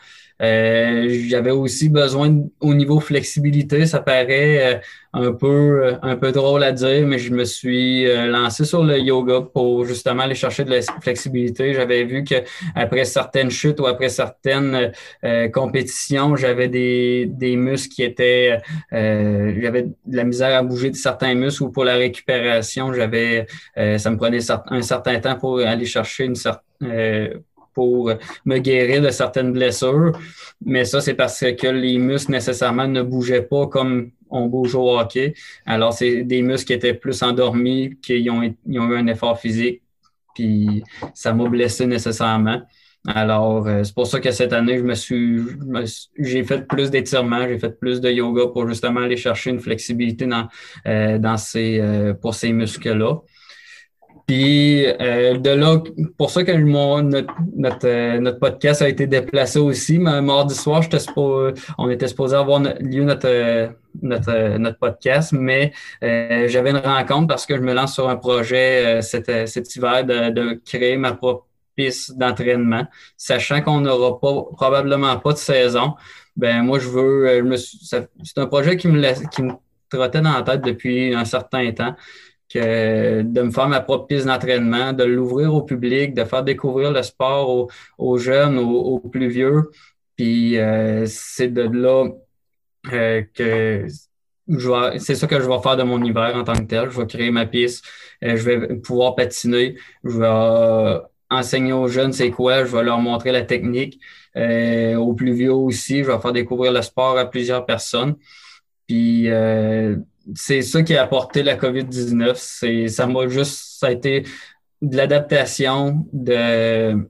[0.40, 4.78] Euh, j'avais aussi besoin au niveau flexibilité, ça paraît euh,
[5.12, 8.98] un peu euh, un peu drôle à dire, mais je me suis lancé sur le
[9.00, 11.74] yoga pour justement aller chercher de la flexibilité.
[11.74, 12.36] J'avais vu que
[12.76, 14.92] après certaines chutes ou après certaines
[15.52, 18.58] compétitions, j'avais des, des muscles qui étaient
[18.92, 23.46] j'avais de la misère à bouger de certains muscles ou pour la récupération, j'avais
[23.76, 27.42] ça me prenait un certain temps pour aller chercher une certaine
[27.78, 28.12] pour
[28.44, 30.18] me guérir de certaines blessures.
[30.66, 34.98] Mais ça, c'est parce que les muscles nécessairement ne bougeaient pas comme on bouge au
[34.98, 35.34] hockey.
[35.64, 39.82] Alors, c'est des muscles qui étaient plus endormis, qui ont, eu un effort physique,
[40.34, 40.82] puis
[41.14, 42.62] ça m'a blessé nécessairement.
[43.06, 45.40] Alors, euh, c'est pour ça que cette année, je me suis,
[46.18, 50.26] j'ai fait plus d'étirements, j'ai fait plus de yoga pour justement aller chercher une flexibilité
[50.26, 50.48] dans,
[50.88, 53.20] euh, ces, euh, pour ces muscles-là.
[54.28, 55.82] Puis euh, de là,
[56.18, 59.98] pour ça que notre, euh, notre, podcast a été déplacé aussi.
[59.98, 60.82] Mais mardi soir,
[61.78, 63.68] on était supposé avoir lieu notre, euh,
[64.02, 69.00] notre, notre podcast, mais j'avais une rencontre parce que je me lance sur un projet
[69.00, 72.86] cet, cet hiver de, de créer ma propre piste d'entraînement,
[73.16, 75.94] sachant qu'on n'aura pas probablement pas de saison.
[76.36, 77.56] Ben moi, je veux.
[77.56, 79.52] c'est un projet qui me qui me
[79.88, 81.94] trottait dans la tête depuis un certain temps
[82.54, 87.02] de me faire ma propre piste d'entraînement, de l'ouvrir au public, de faire découvrir le
[87.02, 89.70] sport aux, jeunes, aux, plus vieux.
[90.16, 92.08] Puis euh, c'est de là
[92.92, 93.86] euh, que
[94.98, 96.90] c'est ça que je vais faire de mon hiver en tant que tel.
[96.90, 97.84] Je vais créer ma piste,
[98.24, 102.98] euh, je vais pouvoir patiner, je vais enseigner aux jeunes c'est quoi, je vais leur
[102.98, 104.00] montrer la technique.
[104.34, 108.16] aux plus vieux aussi, je vais faire découvrir le sport à plusieurs personnes.
[108.86, 109.28] Puis
[110.34, 112.32] c'est ça qui a apporté la COVID-19.
[112.36, 114.24] C'est, ça m'a juste, ça a été
[114.82, 117.08] de l'adaptation, de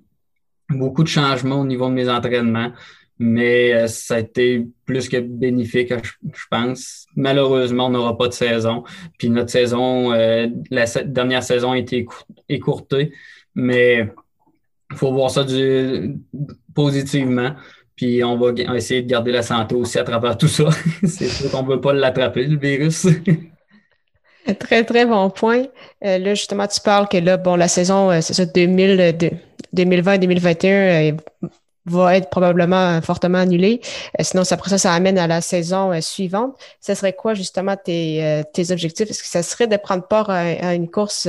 [0.70, 2.72] beaucoup de changements au niveau de mes entraînements,
[3.18, 7.06] mais euh, ça a été plus que bénéfique, je, pense.
[7.16, 8.84] Malheureusement, on n'aura pas de saison.
[9.18, 12.06] Puis notre saison, euh, la dernière saison a été
[12.48, 13.12] écourtée,
[13.54, 14.08] mais
[14.90, 16.16] il faut voir ça du,
[16.74, 17.54] positivement.
[17.98, 20.68] Puis on va essayer de garder la santé aussi à travers tout ça.
[21.04, 23.08] c'est sûr qu'on ne veut pas l'attraper, le virus.
[24.54, 25.64] très, très bon point.
[26.04, 31.10] Euh, là, justement, tu parles que là, bon, la saison, euh, c'est ça, 2020-2021 euh,
[31.86, 33.80] va être probablement fortement annulée.
[34.20, 36.56] sinon, après ça, ça amène à la saison suivante.
[36.80, 39.10] Ce serait quoi, justement, tes, tes objectifs?
[39.10, 41.26] Est-ce que ça serait de prendre part à, une course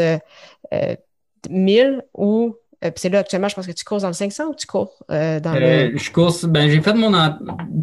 [1.50, 4.56] 1000 ou euh, c'est là, actuellement, je pense que tu cours dans le 500 ou
[4.56, 5.98] tu cours euh, dans le.
[5.98, 7.12] Je cours, ben, j'ai fait mon.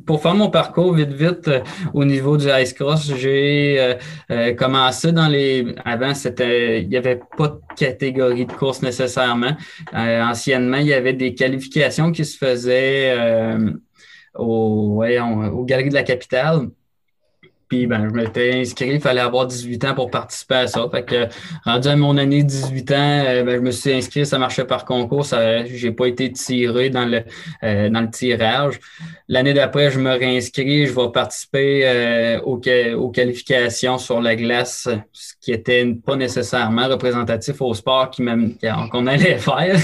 [0.06, 1.61] Pour faire mon parcours vite, vite, euh,
[1.92, 3.96] au niveau du ice cross, j'ai
[4.56, 5.74] commencé dans les.
[5.85, 6.82] Avant, c'était.
[6.82, 9.56] Il n'y avait pas de catégorie de course nécessairement.
[9.92, 13.14] anciennement, il y avait des qualifications qui se faisaient
[14.35, 16.68] au, ouais, au Galerie de la Capitale.
[17.68, 20.87] Puis ben, je m'étais inscrit, il fallait avoir 18 ans pour participer à ça.
[20.90, 21.26] Fait que
[21.64, 24.85] rendu à mon année 18 ans, euh, ben, je me suis inscrit, ça marchait par
[24.85, 27.22] concours, ça j'ai pas été tiré dans le
[27.64, 28.79] euh, dans le tirage.
[29.29, 32.61] L'année d'après, je me réinscris, je vais participer euh, aux,
[32.96, 39.38] aux, qualifications sur la glace, ce qui était pas nécessairement représentatif au sport qu'on allait
[39.38, 39.76] faire.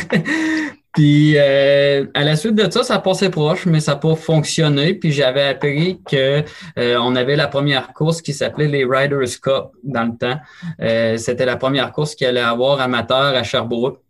[0.92, 4.94] Puis euh, à la suite de ça, ça passait proche, mais ça n'a pas fonctionné.
[4.94, 6.42] Puis j'avais appris que
[6.78, 10.38] euh, on avait la première course qui s'appelait les Riders Cup dans le temps.
[10.80, 14.00] Euh, c'était la première course qu'il allait avoir amateur à Sherbrooke.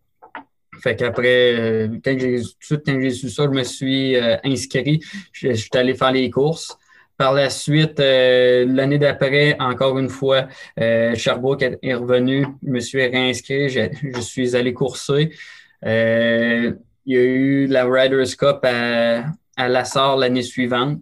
[0.83, 2.41] Fait qu'après, quand j'ai
[2.71, 5.01] quand j'ai su ça, je me suis inscrit.
[5.31, 6.77] Je, suis allé faire les courses.
[7.17, 12.49] Par la suite, l'année d'après, encore une fois, Sherbrooke est revenu.
[12.67, 13.69] Je me suis réinscrit.
[13.69, 15.31] Je suis allé courser.
[15.85, 16.73] Euh,
[17.07, 19.25] il y a eu la Riders Cup à,
[19.57, 21.01] à Lassar l'année suivante.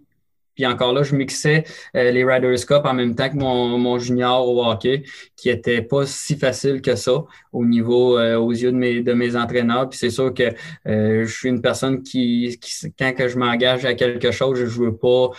[0.53, 1.63] Puis encore là, je mixais
[1.95, 5.03] euh, les Riders Cup en même temps que mon, mon, junior au hockey,
[5.37, 9.13] qui était pas si facile que ça au niveau, euh, aux yeux de mes, de
[9.13, 9.87] mes entraîneurs.
[9.89, 10.53] Puis c'est sûr que
[10.85, 14.97] je suis une personne qui, qui quand que je m'engage à quelque chose, je veux
[14.97, 15.29] pas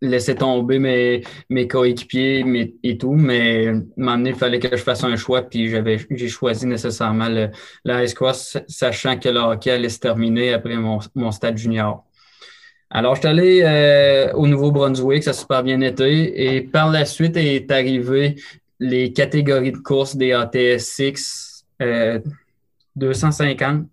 [0.00, 2.44] laisser tomber mes, mes coéquipiers
[2.82, 7.28] et tout, mais il fallait que je fasse un choix, puis j'avais j'ai choisi nécessairement
[7.28, 7.50] le,
[7.84, 12.04] le Ice Cross, sachant que le hockey allait se terminer après mon, mon stade junior.
[12.92, 17.04] Alors, je suis allé euh, au Nouveau-Brunswick, ça a super bien été, et par la
[17.04, 18.34] suite est arrivé
[18.80, 22.18] les catégories de course des ATS 6, euh,
[22.96, 23.86] 250,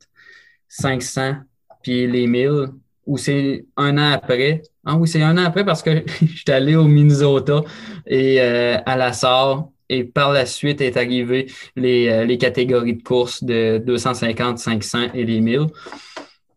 [0.68, 1.36] 500,
[1.84, 2.70] puis les 1000,
[3.08, 6.76] où c'est un an après, ah oui, c'est un an après parce que j'étais allé
[6.76, 7.62] au Minnesota
[8.06, 13.04] et euh, à la SAR et par la suite est arrivé les, les catégories de
[13.04, 15.68] course de 250, 500 et les 1000,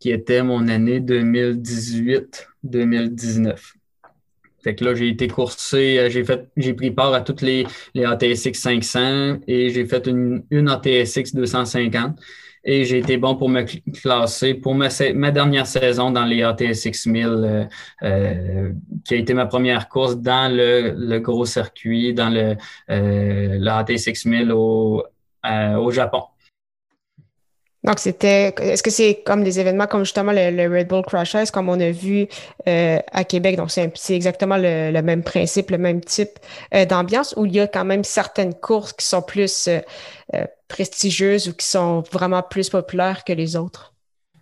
[0.01, 3.75] qui était mon année 2018-2019.
[4.63, 8.05] Fait que là, j'ai été coursé, j'ai fait, j'ai pris part à toutes les, les
[8.05, 12.21] ATSX 500 et j'ai fait une, une ATSX 250
[12.65, 13.65] et j'ai été bon pour me
[14.01, 14.89] classer pour ma,
[15.31, 17.65] dernière saison dans les ATSX 1000, euh,
[18.03, 18.73] euh,
[19.05, 22.57] qui a été ma première course dans le, gros circuit, dans le,
[22.91, 25.03] euh, le ATSX 1000 au,
[25.47, 26.23] euh, au Japon.
[27.83, 28.55] Donc, c'était.
[28.61, 31.81] Est-ce que c'est comme des événements comme justement le, Red Bull Crash Ice, comme on
[31.81, 32.29] a vu
[32.69, 33.57] euh, à Québec?
[33.57, 36.39] Donc, c'est exactement le, même principe, le même type
[36.75, 41.49] euh, d'ambiance, où il y a quand même certaines courses qui sont plus euh, prestigieuses
[41.49, 43.95] ou qui sont vraiment plus populaires que les autres?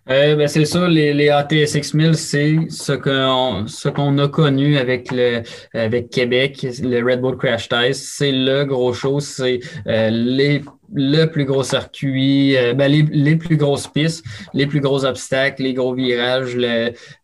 [0.07, 5.11] Ben c'est ça, les, les ATSX 1000, c'est ce qu'on ce qu'on a connu avec
[5.11, 8.05] le avec Québec, le Red Bull Crash Test.
[8.17, 10.61] C'est le gros show, c'est les
[10.93, 15.73] le plus gros circuit, euh, ben les, plus grosses pistes, les plus gros obstacles, les
[15.73, 16.57] gros virages,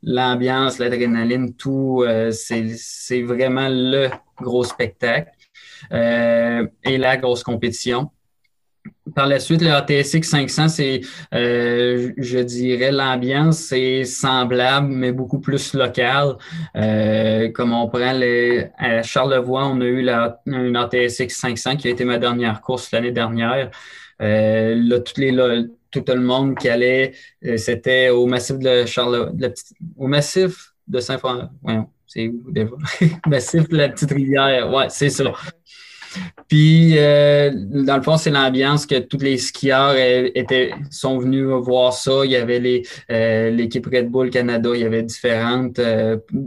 [0.03, 4.09] l'ambiance, l'adrénaline, tout, euh, c'est vraiment le
[4.41, 5.31] gros spectacle
[5.91, 8.11] euh, et la grosse compétition.
[9.15, 11.01] Par la suite, le ATSX 500, c'est,
[11.34, 16.36] euh, je dirais, l'ambiance, c'est semblable, mais beaucoup plus local.
[16.75, 21.88] Euh, comme on prend les, à Charlevoix, on a eu la, une ATSX 500 qui
[21.88, 23.71] a été ma dernière course l'année dernière.
[24.21, 27.13] Euh, là, tout le monde qui allait,
[27.45, 29.32] euh, c'était au massif de Charlevoix,
[29.97, 31.51] au massif de Saint-François.
[32.06, 32.71] c'est où déjà?
[33.28, 34.73] massif de la Petite Rivière.
[34.73, 35.23] Ouais, c'est ça.
[36.47, 41.45] Puis, euh, dans le fond, c'est l'ambiance que tous les skieurs euh, étaient, sont venus
[41.45, 42.21] voir ça.
[42.23, 45.80] Il y avait euh, l'équipe Red Bull Canada, il y avait différentes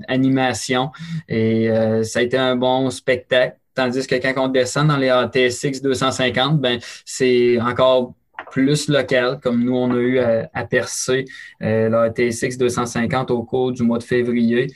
[0.08, 0.90] animations
[1.28, 1.68] et
[2.02, 3.56] ça a été un bon spectacle.
[3.74, 8.14] Tandis que quand on descend dans les ATSX 250, ben c'est encore
[8.50, 11.24] plus local, comme nous, on a eu à, percer
[11.60, 14.68] la ATSX 250 au cours du mois de février.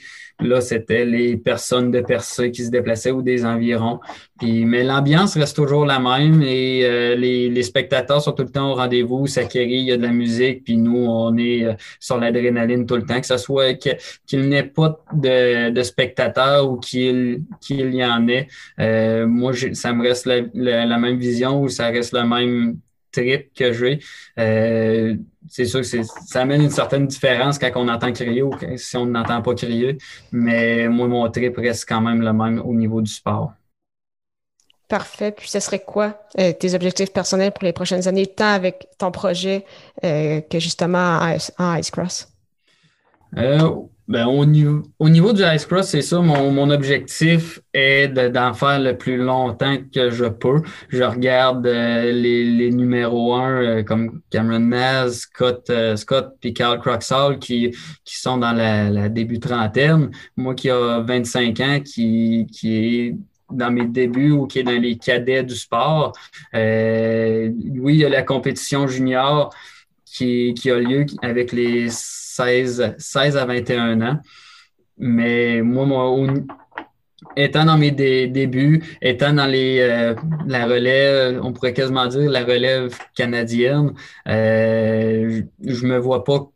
[0.43, 3.99] Là, c'était les personnes de Percé qui se déplaçaient ou des environs.
[4.39, 8.71] Puis, mais l'ambiance reste toujours la même et euh, les, spectateurs sont tout le temps
[8.71, 11.73] au rendez-vous, ça chérit, il y a de la musique, puis nous, on est euh,
[11.99, 13.73] sur l'adrénaline tout le temps, que ce soit
[14.25, 18.47] qu'il n'ait pas de, spectateurs ou qu'il y en ait.
[18.79, 22.77] Euh, moi, ça me reste la, la, même vision ou ça reste le même
[23.11, 23.99] trip que j'ai
[25.49, 29.05] c'est sûr que ça amène une certaine différence quand on entend crier ou si on
[29.05, 29.97] n'entend pas crier.
[30.31, 33.53] Mais moi, mon trip reste quand même le même au niveau du sport.
[34.87, 35.31] Parfait.
[35.31, 39.11] Puis ce serait quoi euh, tes objectifs personnels pour les prochaines années, tant avec ton
[39.11, 39.65] projet
[40.03, 41.19] euh, que justement
[41.57, 42.27] en, Ice Cross?
[43.37, 43.71] Euh,
[44.05, 46.19] ben, au, niveau, au niveau du Ice Cross, c'est ça.
[46.19, 50.61] Mon, mon objectif est d'en faire le plus longtemps que je peux.
[50.89, 56.53] Je regarde euh, les, les numéros 1 euh, comme Cameron Naz, Scott, euh, Scott puis
[56.53, 57.71] Carl Croxall qui,
[58.03, 60.11] qui sont dans la, la, début trentaine.
[60.35, 63.15] Moi qui a 25 ans, qui, qui est
[63.51, 66.11] dans mes débuts ou qui est dans les cadets du sport.
[66.53, 69.53] oui, il y a la compétition junior
[70.05, 71.89] qui, qui a lieu avec les
[72.35, 74.19] 16, 16 à 21 ans.
[74.97, 76.27] Mais moi,
[77.35, 80.15] étant dans mes débuts, étant dans les, euh,
[80.47, 83.93] la relève, on pourrait quasiment dire la relève canadienne,
[84.27, 86.49] euh, je, ne me vois pas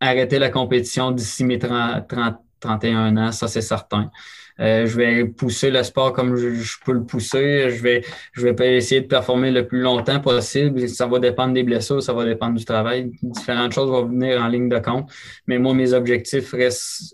[0.00, 4.10] arrêter la compétition d'ici mes 30, 30, 31 ans, ça c'est certain.
[4.58, 7.70] Euh, je vais pousser le sport comme je, peux le pousser.
[7.70, 10.88] Je vais, je vais essayer de performer le plus longtemps possible.
[10.88, 13.10] Ça va dépendre des blessures, ça va dépendre du travail.
[13.22, 15.10] Différentes choses vont venir en ligne de compte.
[15.46, 16.54] Mais moi, mes objectifs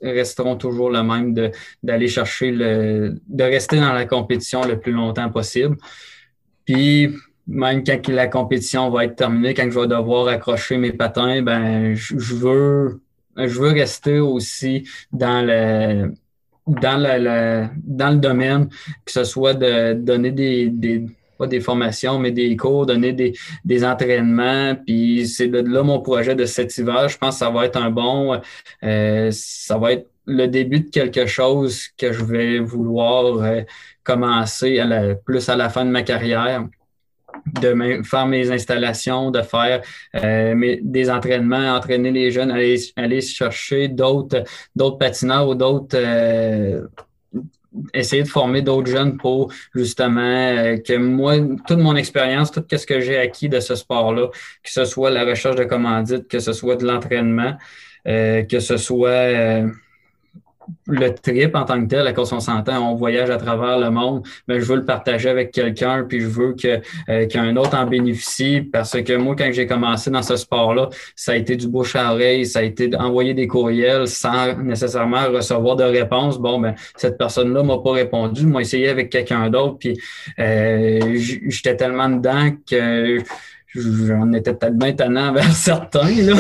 [0.03, 1.51] resteront toujours le même de,
[1.83, 5.77] d'aller chercher le, de rester dans la compétition le plus longtemps possible.
[6.65, 7.11] Puis,
[7.49, 11.95] même quand la compétition va être terminée, quand je vais devoir accrocher mes patins, ben,
[11.95, 13.01] je, je veux,
[13.37, 16.13] je veux rester aussi dans le,
[16.67, 18.69] dans, le, dans le domaine,
[19.05, 21.05] que ce soit de donner des, des
[21.39, 23.33] pas des formations, mais des cours, donner des,
[23.65, 24.77] des entraînements.
[24.87, 27.09] Puis c'est de là mon projet de cet hiver.
[27.09, 28.41] Je pense que ça va être un bon,
[28.85, 33.63] euh, ça va être le début de quelque chose que je vais vouloir euh,
[34.05, 36.65] commencer à la, plus à la fin de ma carrière
[37.61, 39.83] de faire mes installations, de faire
[40.17, 46.87] euh, des entraînements, entraîner les jeunes, aller, aller chercher d'autres d'autres patineurs ou d'autres euh,
[47.95, 52.87] essayer de former d'autres jeunes pour justement euh, que moi, toute mon expérience, tout ce
[52.87, 54.29] que j'ai acquis de ce sport-là,
[54.63, 57.57] que ce soit la recherche de commandites, que ce soit de l'entraînement,
[58.05, 59.65] que ce soit
[60.87, 63.91] le trip en tant que tel, à cause on s'entend, on voyage à travers le
[63.91, 67.77] monde, mais je veux le partager avec quelqu'un, puis je veux que euh, qu'un autre
[67.77, 71.69] en bénéficie, parce que moi, quand j'ai commencé dans ce sport-là, ça a été du
[71.69, 76.39] bouche à oreille, ça a été d'envoyer des courriels sans nécessairement recevoir de réponse.
[76.39, 79.99] Bon, ben cette personne-là m'a pas répondu, m'a essayé avec quelqu'un d'autre, puis
[80.39, 83.19] euh, j'étais tellement dedans que
[83.75, 86.35] j'en étais peut-être vers certains, là.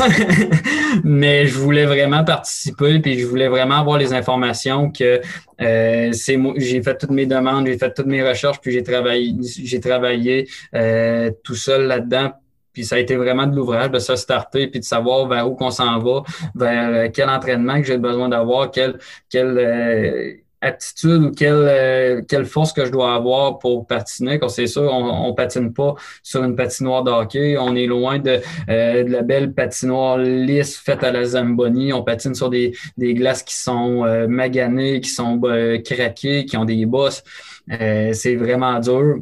[1.04, 5.20] mais je voulais vraiment participer, puis je voulais vraiment avoir les informations que
[5.60, 9.34] euh, c'est j'ai fait toutes mes demandes, j'ai fait toutes mes recherches, puis j'ai travaillé,
[9.42, 12.32] j'ai travaillé euh, tout seul là-dedans.
[12.72, 15.54] Puis ça a été vraiment de l'ouvrage de se starter puis de savoir vers où
[15.54, 16.22] qu'on s'en va,
[16.54, 20.32] vers quel entraînement que j'ai besoin d'avoir, quel, quel euh,
[20.62, 24.38] aptitude ou quelle, euh, quelle force que je dois avoir pour patiner.
[24.38, 27.56] Quand c'est sûr, on, on patine pas sur une patinoire de hockey.
[27.58, 31.92] On est loin de, euh, de la belle patinoire lisse faite à la Zamboni.
[31.92, 35.40] On patine sur des, des glaces qui sont euh, maganées, qui sont
[35.84, 37.22] craquées, qui ont des bosses.
[37.68, 39.16] c'est vraiment dur.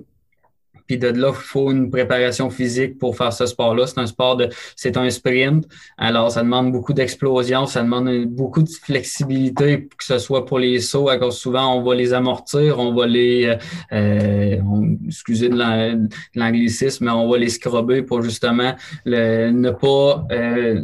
[0.90, 3.86] Puis de là, il faut une préparation physique pour faire ce sport-là.
[3.86, 5.68] C'est un sport de, c'est un sprint.
[5.96, 10.80] Alors, ça demande beaucoup d'explosion, ça demande beaucoup de flexibilité, que ce soit pour les
[10.80, 13.56] sauts, à cause souvent on va les amortir, on va les, euh,
[13.92, 14.56] euh
[15.06, 18.74] excusez de l'anglicisme, mais on va les scrubber pour justement
[19.04, 20.80] le, ne pas euh,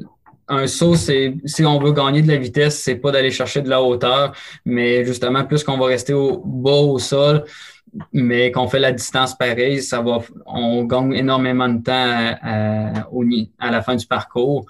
[0.49, 3.69] un saut, c'est si on veut gagner de la vitesse, c'est pas d'aller chercher de
[3.69, 4.33] la hauteur,
[4.65, 7.45] mais justement, plus qu'on va rester au bas au sol,
[8.13, 11.93] mais qu'on fait la distance pareille, ça va, on gagne énormément de temps
[12.43, 13.07] à,
[13.59, 14.67] à la fin du parcours.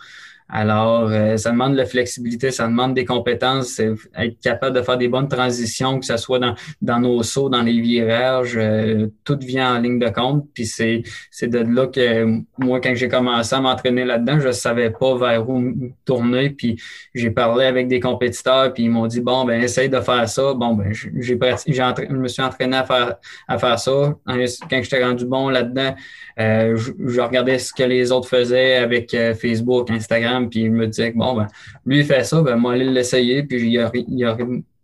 [0.48, 4.96] Alors, euh, ça demande de la flexibilité, ça demande des compétences, être capable de faire
[4.96, 9.38] des bonnes transitions, que ce soit dans, dans nos sauts, dans les virages, euh, tout
[9.40, 10.46] vient en ligne de compte.
[10.54, 14.90] Puis c'est, c'est de là que moi, quand j'ai commencé à m'entraîner là-dedans, je savais
[14.90, 16.50] pas vers où tourner.
[16.50, 16.80] Puis
[17.12, 20.54] j'ai parlé avec des compétiteurs, puis ils m'ont dit bon ben essaye de faire ça.
[20.54, 23.16] Bon ben j'ai, je me suis entraîné à faire
[23.48, 24.14] à faire ça.
[24.26, 25.94] Quand j'étais rendu bon là-dedans,
[26.38, 30.86] euh, je, regardais ce que les autres faisaient avec euh, Facebook, Instagram, puis je me
[30.86, 31.46] disais que bon, ben,
[31.84, 34.36] lui, fait ça, ben, moi, aller l'essayer, puis il n'y a,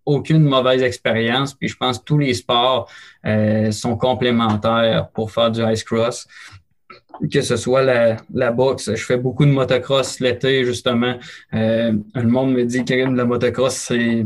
[0.04, 1.54] aucune mauvaise expérience.
[1.54, 2.90] Puis je pense que tous les sports
[3.24, 6.26] euh, sont complémentaires pour faire du ice cross.
[7.30, 11.14] Que ce soit la, la boxe, je fais beaucoup de motocross l'été, justement.
[11.54, 14.24] Euh, le monde me dit que la motocross, c'est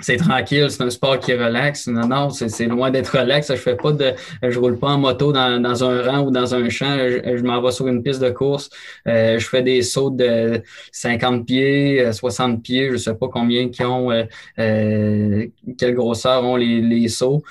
[0.00, 1.86] c'est tranquille, c'est un sport qui relaxe.
[1.86, 3.48] Non, non, c'est loin d'être relax.
[3.50, 6.54] Je fais pas de, je roule pas en moto dans, dans un rang ou dans
[6.54, 6.98] un champ.
[6.98, 8.68] Je, m'en vais sur une piste de course.
[9.08, 12.90] Euh, je fais des sauts de 50 pieds, 60 euh, pieds.
[12.92, 14.24] Je sais pas combien qui ont, euh,
[14.58, 15.46] euh,
[15.78, 17.42] quelle grosseur ont les, les sauts.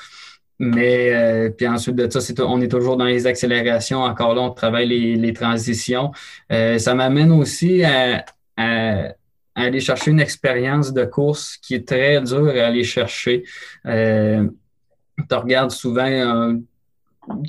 [0.60, 4.04] Mais puis ensuite de ça, on est toujours dans les accélérations.
[4.04, 6.12] Encore là, on travaille les, les transitions.
[6.50, 8.24] ça m'amène aussi à,
[8.56, 9.16] à
[9.56, 13.44] aller chercher une expérience de course qui est très dure à aller chercher.
[13.86, 14.48] Euh,
[15.30, 16.54] tu regardes souvent euh,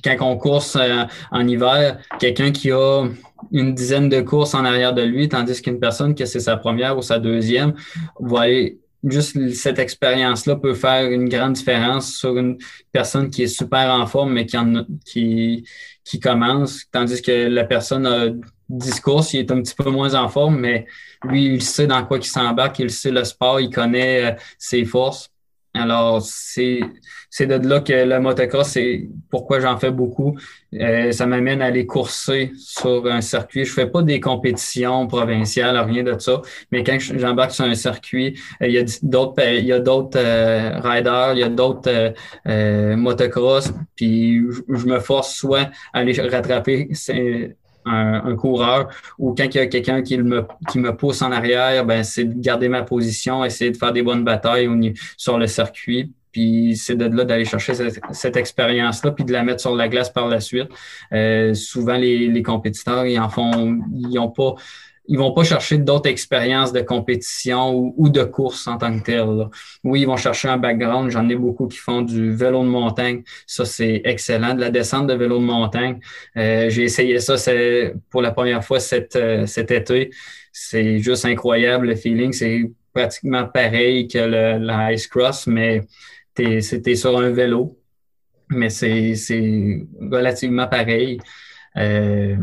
[0.02, 3.04] quand on course euh, en hiver, quelqu'un qui a
[3.52, 6.96] une dizaine de courses en arrière de lui, tandis qu'une personne que c'est sa première
[6.96, 7.74] ou sa deuxième,
[8.20, 8.78] va aller
[9.10, 12.58] juste cette expérience-là peut faire une grande différence sur une
[12.92, 15.66] personne qui est super en forme, mais qui, en, qui,
[16.04, 18.26] qui commence, tandis que la personne a
[18.68, 20.86] discours, il est un petit peu moins en forme, mais
[21.22, 24.84] lui, il sait dans quoi il s'embarque, il sait le sport, il connaît euh, ses
[24.84, 25.30] forces.
[25.76, 26.80] Alors, c'est
[27.40, 30.36] de là que le motocross, c'est pourquoi j'en fais beaucoup.
[30.74, 33.64] Euh, ça m'amène à aller courser sur un circuit.
[33.64, 36.40] Je fais pas des compétitions provinciales, rien de ça.
[36.72, 40.18] Mais quand j'embarque sur un circuit, euh, il y a d'autres, il y a d'autres
[40.18, 42.14] riders, il y a d'autres
[42.96, 43.72] motocross.
[43.96, 46.88] Puis je, me force soit à aller rattraper
[47.86, 51.84] un, coureur ou quand il y a quelqu'un qui me, qui me pousse en arrière,
[51.84, 54.68] ben, c'est de garder ma position, essayer de faire des bonnes batailles
[55.16, 56.12] sur le circuit.
[56.32, 57.72] Puis c'est de là d'aller chercher
[58.10, 60.68] cette, expérience-là, puis de la mettre sur la glace par la suite.
[61.12, 64.54] Euh, souvent, les, les compétiteurs, ils en font, ils n'ont pas
[65.08, 69.48] ils vont pas chercher d'autres expériences de compétition ou, de course en tant que tel.
[69.84, 71.10] Oui, ils vont chercher un background.
[71.10, 73.22] J'en ai beaucoup qui font du vélo de montagne.
[73.46, 74.54] Ça, c'est excellent.
[74.54, 76.00] De la descente de vélo de montagne.
[76.36, 77.36] Euh, j'ai essayé ça
[78.10, 80.10] pour la première fois cet, euh, cet été.
[80.52, 82.32] C'est juste incroyable le feeling.
[82.32, 85.82] C'est pratiquement pareil que le, la Ice Cross, mais
[86.34, 87.78] c'était sur un vélo.
[88.48, 89.14] Mais c'est
[90.00, 91.18] relativement pareil.
[91.76, 92.36] Euh,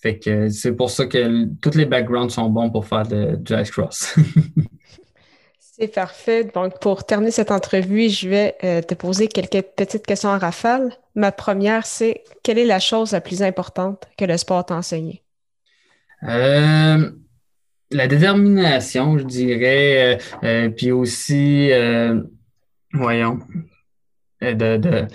[0.00, 3.54] fait que c'est pour ça que tous les backgrounds sont bons pour faire de, du
[3.54, 4.16] ice cross.
[5.58, 6.44] c'est parfait.
[6.44, 10.92] Donc, pour terminer cette entrevue, je vais euh, te poser quelques petites questions en rafale.
[11.14, 15.22] Ma première, c'est quelle est la chose la plus importante que le sport t'a enseigné?
[16.22, 17.10] Euh,
[17.90, 20.18] la détermination, je dirais,
[20.76, 21.70] puis aussi,
[22.92, 23.38] voyons,
[24.40, 25.06] de, de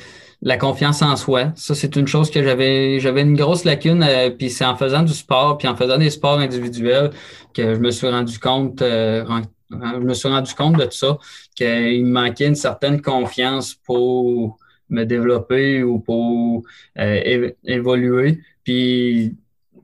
[0.45, 1.51] la confiance en soi.
[1.55, 5.01] Ça, c'est une chose que j'avais j'avais une grosse lacune, euh, puis c'est en faisant
[5.01, 7.09] du sport, puis en faisant des sports individuels
[7.53, 9.25] que je me suis rendu compte, euh,
[9.71, 11.17] je me suis rendu compte de tout ça,
[11.55, 16.61] qu'il me manquait une certaine confiance pour me développer ou pour
[16.99, 18.39] euh, évoluer.
[18.63, 19.35] Puis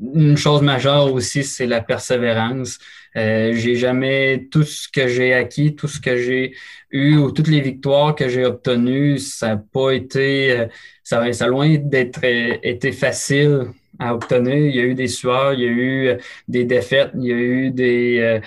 [0.02, 2.80] une chose majeure aussi, c'est la persévérance.
[3.16, 6.54] Euh, j'ai jamais tout ce que j'ai acquis, tout ce que j'ai
[6.92, 10.68] eu ou toutes les victoires que j'ai obtenues, ça n'a pas été, euh,
[11.04, 13.68] ça, ça loin d'être euh, été facile
[14.00, 14.56] à obtenir.
[14.56, 17.32] Il y a eu des sueurs, il y a eu euh, des défaites, il y
[17.32, 18.42] a eu des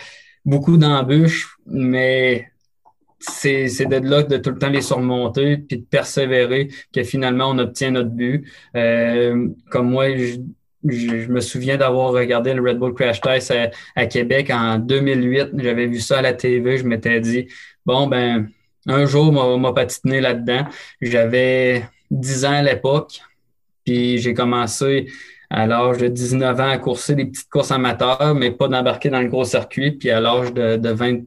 [0.45, 2.49] beaucoup d'embûches, mais
[3.19, 7.51] c'est, c'est de là de tout le temps les surmonter puis de persévérer que finalement
[7.51, 8.47] on obtient notre but.
[9.71, 10.37] comme moi, je,
[10.85, 13.53] je, me souviens d'avoir regardé le Red Bull Crash Test
[13.95, 15.51] à, Québec en 2008.
[15.57, 16.79] J'avais vu ça à la TV.
[16.79, 17.49] Je m'étais dit,
[17.87, 18.49] bon, ben,
[18.87, 20.67] un jour, m'a patiné là-dedans.
[21.01, 23.21] J'avais 10 ans à l'époque.
[23.85, 25.07] Puis j'ai commencé
[25.51, 29.21] à l'âge de 19 ans à courser des petites courses amateurs, mais pas d'embarquer dans
[29.21, 29.93] le gros circuit.
[29.93, 31.21] Puis à l'âge de, de 20,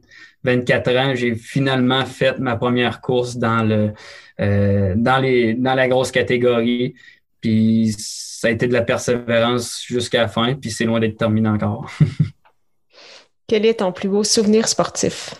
[0.44, 3.92] 24 ans, j'ai finalement fait ma première course dans le
[4.40, 6.94] euh, dans les dans la grosse catégorie.
[7.40, 11.48] Puis ça a été de la persévérance jusqu'à la fin, puis c'est loin d'être terminé
[11.48, 11.90] encore.
[13.46, 15.34] Quel est ton plus beau souvenir sportif?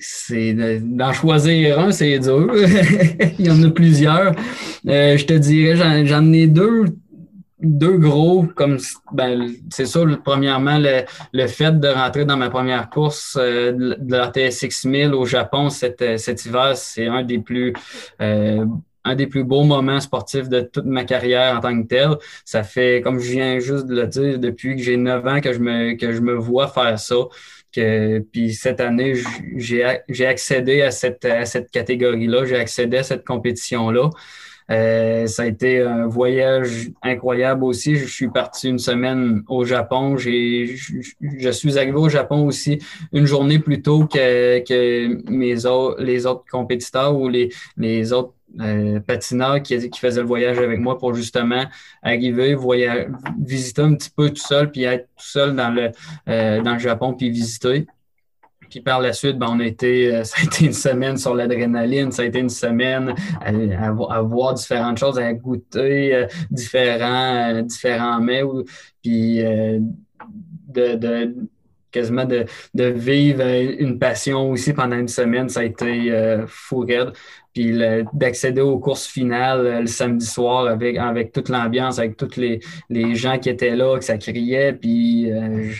[0.00, 2.52] C'est d'en choisir un, c'est dur.
[3.38, 4.34] Il y en a plusieurs.
[4.88, 6.86] Euh, je te dirais, j'en ai deux,
[7.60, 8.78] deux gros, comme
[9.12, 14.32] ben, c'est ça, premièrement, le, fait de rentrer dans ma première course euh, de la
[14.32, 17.72] TSX 1000 au Japon cet, cet hiver, c'est un des plus
[18.20, 18.64] euh,
[19.04, 22.16] un des plus beaux moments sportifs de toute ma carrière en tant que tel.
[22.44, 25.52] Ça fait, comme je viens juste de le dire, depuis que j'ai 9 ans que
[25.52, 27.16] je me, que je me vois faire ça.
[27.72, 29.14] Que, puis cette année,
[29.56, 34.10] j'ai accédé à cette, à cette catégorie-là, j'ai accédé à cette compétition-là.
[34.70, 37.96] Euh, ça a été un voyage incroyable aussi.
[37.96, 40.16] Je suis parti une semaine au Japon.
[40.16, 40.76] J'ai,
[41.20, 42.78] je, suis arrivé au Japon aussi
[43.12, 48.34] une journée plus tôt que, que mes autres, les autres compétiteurs ou les, les autres
[48.60, 51.64] euh, patineurs qui, qui faisaient le voyage avec moi pour justement
[52.02, 53.06] arriver, voyager,
[53.40, 55.90] visiter un petit peu tout seul, puis être tout seul dans le,
[56.28, 57.86] euh, dans le Japon, puis visiter.
[58.70, 61.34] Puis par la suite, ben, on a été, euh, ça a été une semaine sur
[61.34, 67.54] l'adrénaline, ça a été une semaine à, à, voir différentes choses, à goûter euh, différents,
[67.54, 68.42] euh, différents mets,
[69.02, 71.34] puis de, de
[71.90, 76.80] quasiment de, de, vivre une passion aussi pendant une semaine, ça a été euh, fou
[76.80, 77.12] raide.
[77.52, 77.76] Puis
[78.12, 82.60] d'accéder aux courses finales euh, le samedi soir avec, avec toute l'ambiance, avec tous les,
[82.88, 84.72] les gens qui étaient là, que ça criait.
[84.72, 85.72] Puis euh,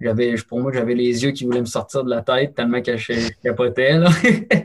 [0.00, 2.96] j'avais, pour moi, j'avais les yeux qui voulaient me sortir de la tête tellement que
[2.96, 3.98] je, je capotais.
[3.98, 4.08] Là.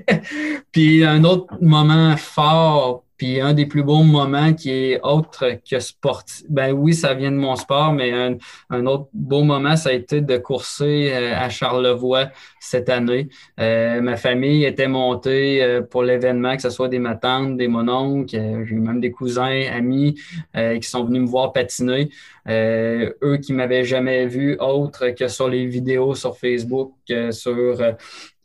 [0.72, 5.80] puis un autre moment fort puis un des plus beaux moments qui est autre que
[5.80, 9.94] sportif, ben oui, ça vient de mon sport, mais un, autre beau moment, ça a
[9.94, 13.30] été de courser euh, à Charlevoix cette année.
[13.60, 18.32] Euh, ma famille était montée euh, pour l'événement, que ce soit des matantes, des mononcles,
[18.66, 20.16] j'ai même des cousins, amis
[20.56, 22.10] qui sont venus me voir patiner.
[22.48, 26.94] eux qui m'avaient jamais vu autre que sur les vidéos sur Facebook,
[27.32, 27.78] sur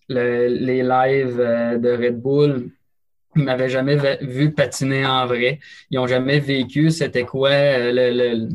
[0.08, 2.70] les lives de Red Bull
[3.38, 5.60] ils m'avaient jamais vu patiner en vrai.
[5.90, 8.48] Ils n'ont jamais vécu c'était quoi euh,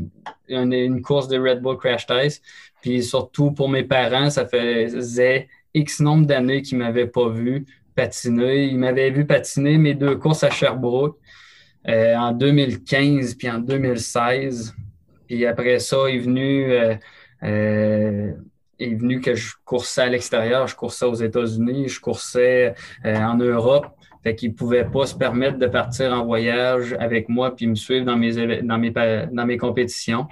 [0.49, 2.43] une, course de Red Bull Crash Test.
[2.81, 7.65] Puis surtout pour mes parents, ça faisait X nombre d'années qu'ils ne m'avaient pas vu
[7.95, 8.65] patiner.
[8.65, 11.17] Ils m'avaient vu patiner mes deux courses à Sherbrooke
[11.87, 14.75] euh, en 2015 puis en 2016.
[15.27, 18.33] Puis après ça, est venu, euh,
[18.79, 20.67] est venu que je coursais à l'extérieur.
[20.67, 22.73] Je coursais aux États-Unis, je coursais
[23.05, 23.87] en Europe.
[24.23, 28.05] Fait qu'ils pouvaient pas se permettre de partir en voyage avec moi puis me suivre
[28.05, 30.27] dans mes dans mes dans mes compétitions.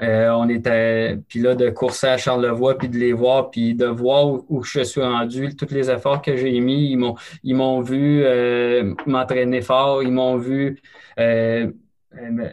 [0.00, 3.84] Euh, on était puis là de courser à Charlevoix puis de les voir puis de
[3.84, 7.14] voir où, je suis rendu, tous les efforts que j'ai mis, ils m'ont
[7.44, 10.80] ils m'ont vu euh, m'entraîner fort, ils m'ont vu
[11.20, 11.70] euh,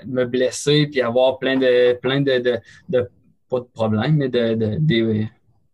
[0.05, 2.57] me blesser puis avoir plein de plein de, de,
[2.89, 3.09] de
[3.49, 5.25] pas de problèmes mais de, de, de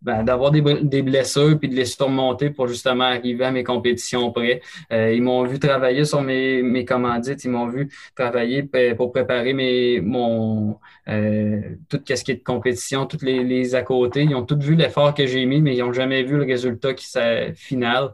[0.06, 4.32] ben, d'avoir des, des, blessures puis de les surmonter pour justement arriver à mes compétitions
[4.32, 4.62] près.
[4.94, 8.62] Euh, ils m'ont vu travailler sur mes, mes commandites, ils m'ont vu travailler
[8.96, 10.78] pour préparer mes, mon,
[11.08, 14.24] euh, tout ce qui est de compétition, toutes les, les à côté.
[14.24, 16.94] Ils ont tous vu l'effort que j'ai mis, mais ils n'ont jamais vu le résultat
[16.94, 17.08] qui
[17.56, 18.12] final.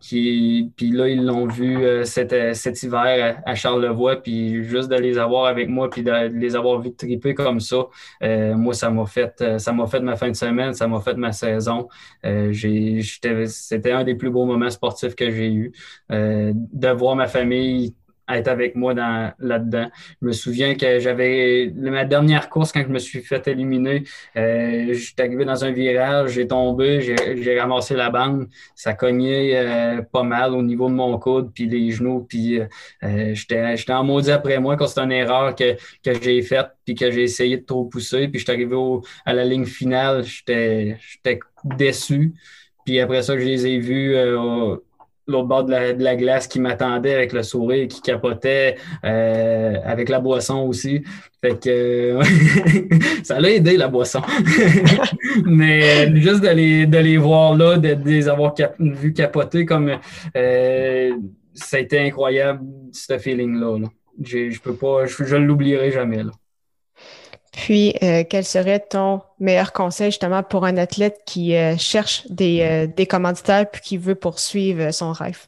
[0.00, 4.96] Qui, puis là, ils l'ont vu euh, cet, cet, hiver à, Charlevoix, puis juste de
[4.96, 7.86] les avoir avec moi, puis de, les avoir vus triper comme ça,
[8.20, 11.32] moi, ça m'a fait ça m'a fait ma fin de semaine, ça m'a fait ma
[11.32, 11.88] saison.
[12.22, 15.72] C'était un des plus beaux moments sportifs que j'ai eu.
[16.10, 17.94] de voir ma famille
[18.28, 19.90] être avec moi dans, là-dedans.
[20.22, 24.04] Je me souviens que j'avais ma dernière course quand je me suis fait éliminer.
[24.36, 28.48] Euh, j'étais arrivé dans un virage, j'ai tombé, j'ai, ramassé la bande.
[28.74, 33.34] Ça cognait euh, pas mal au niveau de mon coude, puis les genoux, puis euh,
[33.34, 36.94] j'étais, j'étais en maudit après moi quand c'est une erreur que, que j'ai faite, puis
[36.94, 38.28] que j'ai essayé de trop pousser.
[38.28, 38.76] Puis j'étais arrivé
[39.24, 42.32] à la ligne finale, j'étais, j'étais déçu.
[42.84, 44.14] Puis après ça, je les ai vus
[45.26, 50.20] l'autre bord de la, glace qui m'attendait avec le sourire, qui capotait euh, avec la
[50.20, 51.02] boisson aussi.
[51.42, 52.18] Fait que
[53.22, 54.22] ça l'a aidé la boisson.
[55.44, 59.98] Mais euh, juste de les, de les voir là, de, les avoir vu capoter comme
[60.36, 61.10] euh,
[61.54, 62.60] ça a été incroyable,
[62.92, 63.78] ce feeling-là.
[64.22, 66.22] Je peux pas, je, je l'oublierai jamais.
[66.22, 66.30] Là.
[67.56, 72.62] Puis, euh, quel serait ton meilleur conseil justement pour un athlète qui euh, cherche des,
[72.62, 75.46] euh, des, commanditaires puis qui veut poursuivre son rêve?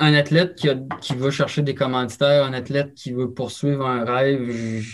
[0.00, 0.68] un athlète qui,
[1.00, 4.84] qui, veut chercher des commanditaires, un athlète qui veut poursuivre un rêve,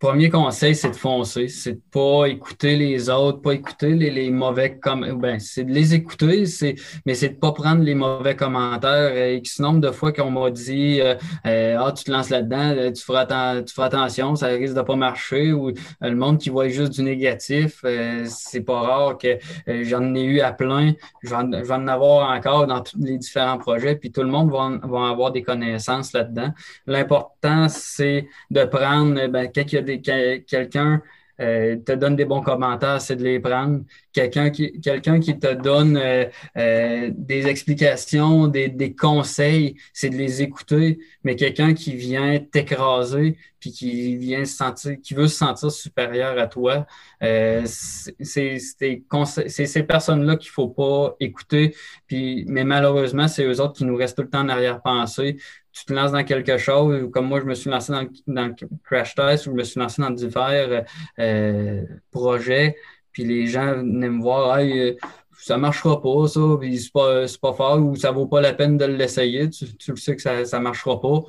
[0.00, 1.48] premier conseil, c'est de foncer.
[1.48, 5.16] C'est de pas écouter les autres, pas écouter les, les mauvais commentaires.
[5.16, 6.74] Ben, c'est de les écouter, c'est,
[7.04, 9.14] mais c'est de pas prendre les mauvais commentaires.
[9.14, 11.14] Et X nombre de fois qu'on m'a dit euh,
[11.46, 14.80] euh, Ah, tu te lances là-dedans, euh, tu feras, tu feras attention, ça risque de
[14.80, 15.52] pas marcher.
[15.52, 17.84] Ou le monde qui voit juste du négatif,
[18.24, 20.94] c'est pas rare que j'en ai eu à plein.
[21.22, 24.80] Je vais, en, avoir encore dans tous les différents projets, puis tout le monde va,
[24.82, 26.52] va avoir des connaissances là-dedans.
[26.86, 31.02] L'important, c'est de prendre ben, y a quelqu'un
[31.40, 33.80] euh, te donne des bons commentaires, c'est de les prendre.
[34.12, 36.26] Quelqu'un qui, quelqu'un qui te donne euh,
[36.58, 40.98] euh, des explications, des, des conseils, c'est de les écouter.
[41.24, 46.38] Mais quelqu'un qui vient t'écraser, puis qui vient se sentir, qui veut se sentir supérieur
[46.38, 46.86] à toi,
[47.20, 51.74] c'est, c'est, ces personnes-là qu'il faut pas écouter.
[52.06, 55.36] Puis, mais malheureusement, c'est eux autres qui nous restent tout le temps en arrière-pensée
[55.72, 58.54] tu te lances dans quelque chose, comme moi, je me suis lancé dans, dans le
[58.84, 60.84] crash test ou je me suis lancé dans divers
[61.18, 62.76] euh, projets,
[63.12, 64.94] puis les gens venaient me voir, hey, euh,
[65.38, 68.76] ça marchera pas, ça, puis c'est pas, pas fort ou ça vaut pas la peine
[68.76, 71.22] de l'essayer, tu, tu sais que ça, ça marchera pas.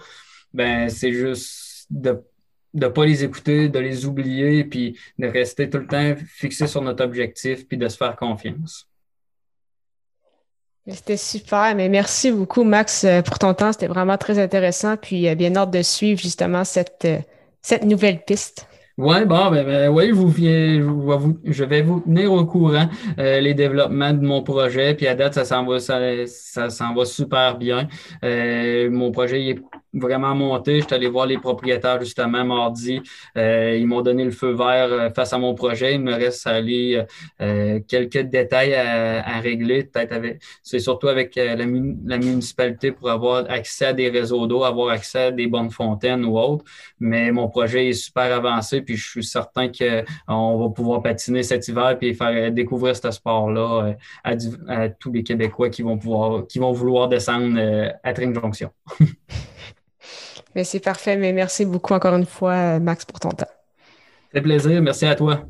[0.53, 2.21] Ben, c'est juste de
[2.73, 6.81] ne pas les écouter, de les oublier, puis de rester tout le temps fixé sur
[6.81, 8.90] notre objectif, puis de se faire confiance.
[10.87, 13.71] C'était super, mais merci beaucoup, Max, euh, pour ton temps.
[13.71, 14.97] C'était vraiment très intéressant.
[14.97, 17.19] Puis euh, bien hâte de suivre justement cette, euh,
[17.61, 18.67] cette nouvelle piste.
[18.97, 20.11] Oui, bon, ben, ben oui,
[21.45, 24.93] je vais vous tenir au courant les développements de mon projet.
[24.93, 27.87] Puis à date, ça s'en va, ça, ça s'en va super bien.
[28.21, 29.59] mon projet est
[29.93, 30.79] vraiment monté.
[30.79, 33.01] Je suis allé voir les propriétaires justement mardi.
[33.37, 35.95] Euh, ils m'ont donné le feu vert euh, face à mon projet.
[35.95, 37.03] Il me reste à aller
[37.41, 39.83] euh, quelques détails à, à régler.
[39.83, 44.63] Peut-être avec, c'est surtout avec la, la, municipalité pour avoir accès à des réseaux d'eau,
[44.63, 46.63] avoir accès à des bonnes fontaines ou autres.
[46.99, 51.67] Mais mon projet est super avancé, puis je suis certain qu'on va pouvoir patiner cet
[51.67, 54.33] hiver puis faire découvrir ce sport-là à,
[54.67, 57.59] à, tous les Québécois qui vont pouvoir, qui vont vouloir descendre
[58.03, 58.69] à Tring Jonction.
[60.55, 61.17] Mais c'est parfait.
[61.17, 63.47] Mais merci beaucoup encore une fois, Max, pour ton temps.
[64.33, 64.81] C'est plaisir.
[64.81, 65.45] Merci à toi.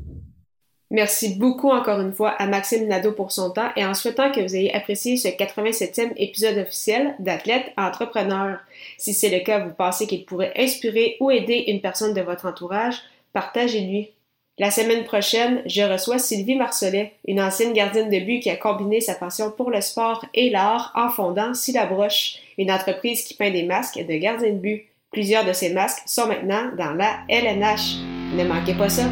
[0.92, 4.40] Merci beaucoup encore une fois à Maxime Nadeau pour son temps et en souhaitant que
[4.40, 8.58] vous ayez apprécié ce 87e épisode officiel d'Athlète Entrepreneur.
[8.98, 12.44] Si c'est le cas, vous pensez qu'il pourrait inspirer ou aider une personne de votre
[12.44, 13.00] entourage,
[13.32, 14.10] partagez-lui.
[14.58, 19.00] La semaine prochaine, je reçois Sylvie Marcelet, une ancienne gardienne de but qui a combiné
[19.00, 23.62] sa passion pour le sport et l'art en fondant Silabroche, une entreprise qui peint des
[23.62, 24.88] masques de gardiens de but.
[25.12, 27.98] Plusieurs de ces masques sont maintenant dans la LNH.
[28.34, 29.10] Ne manquez pas ça.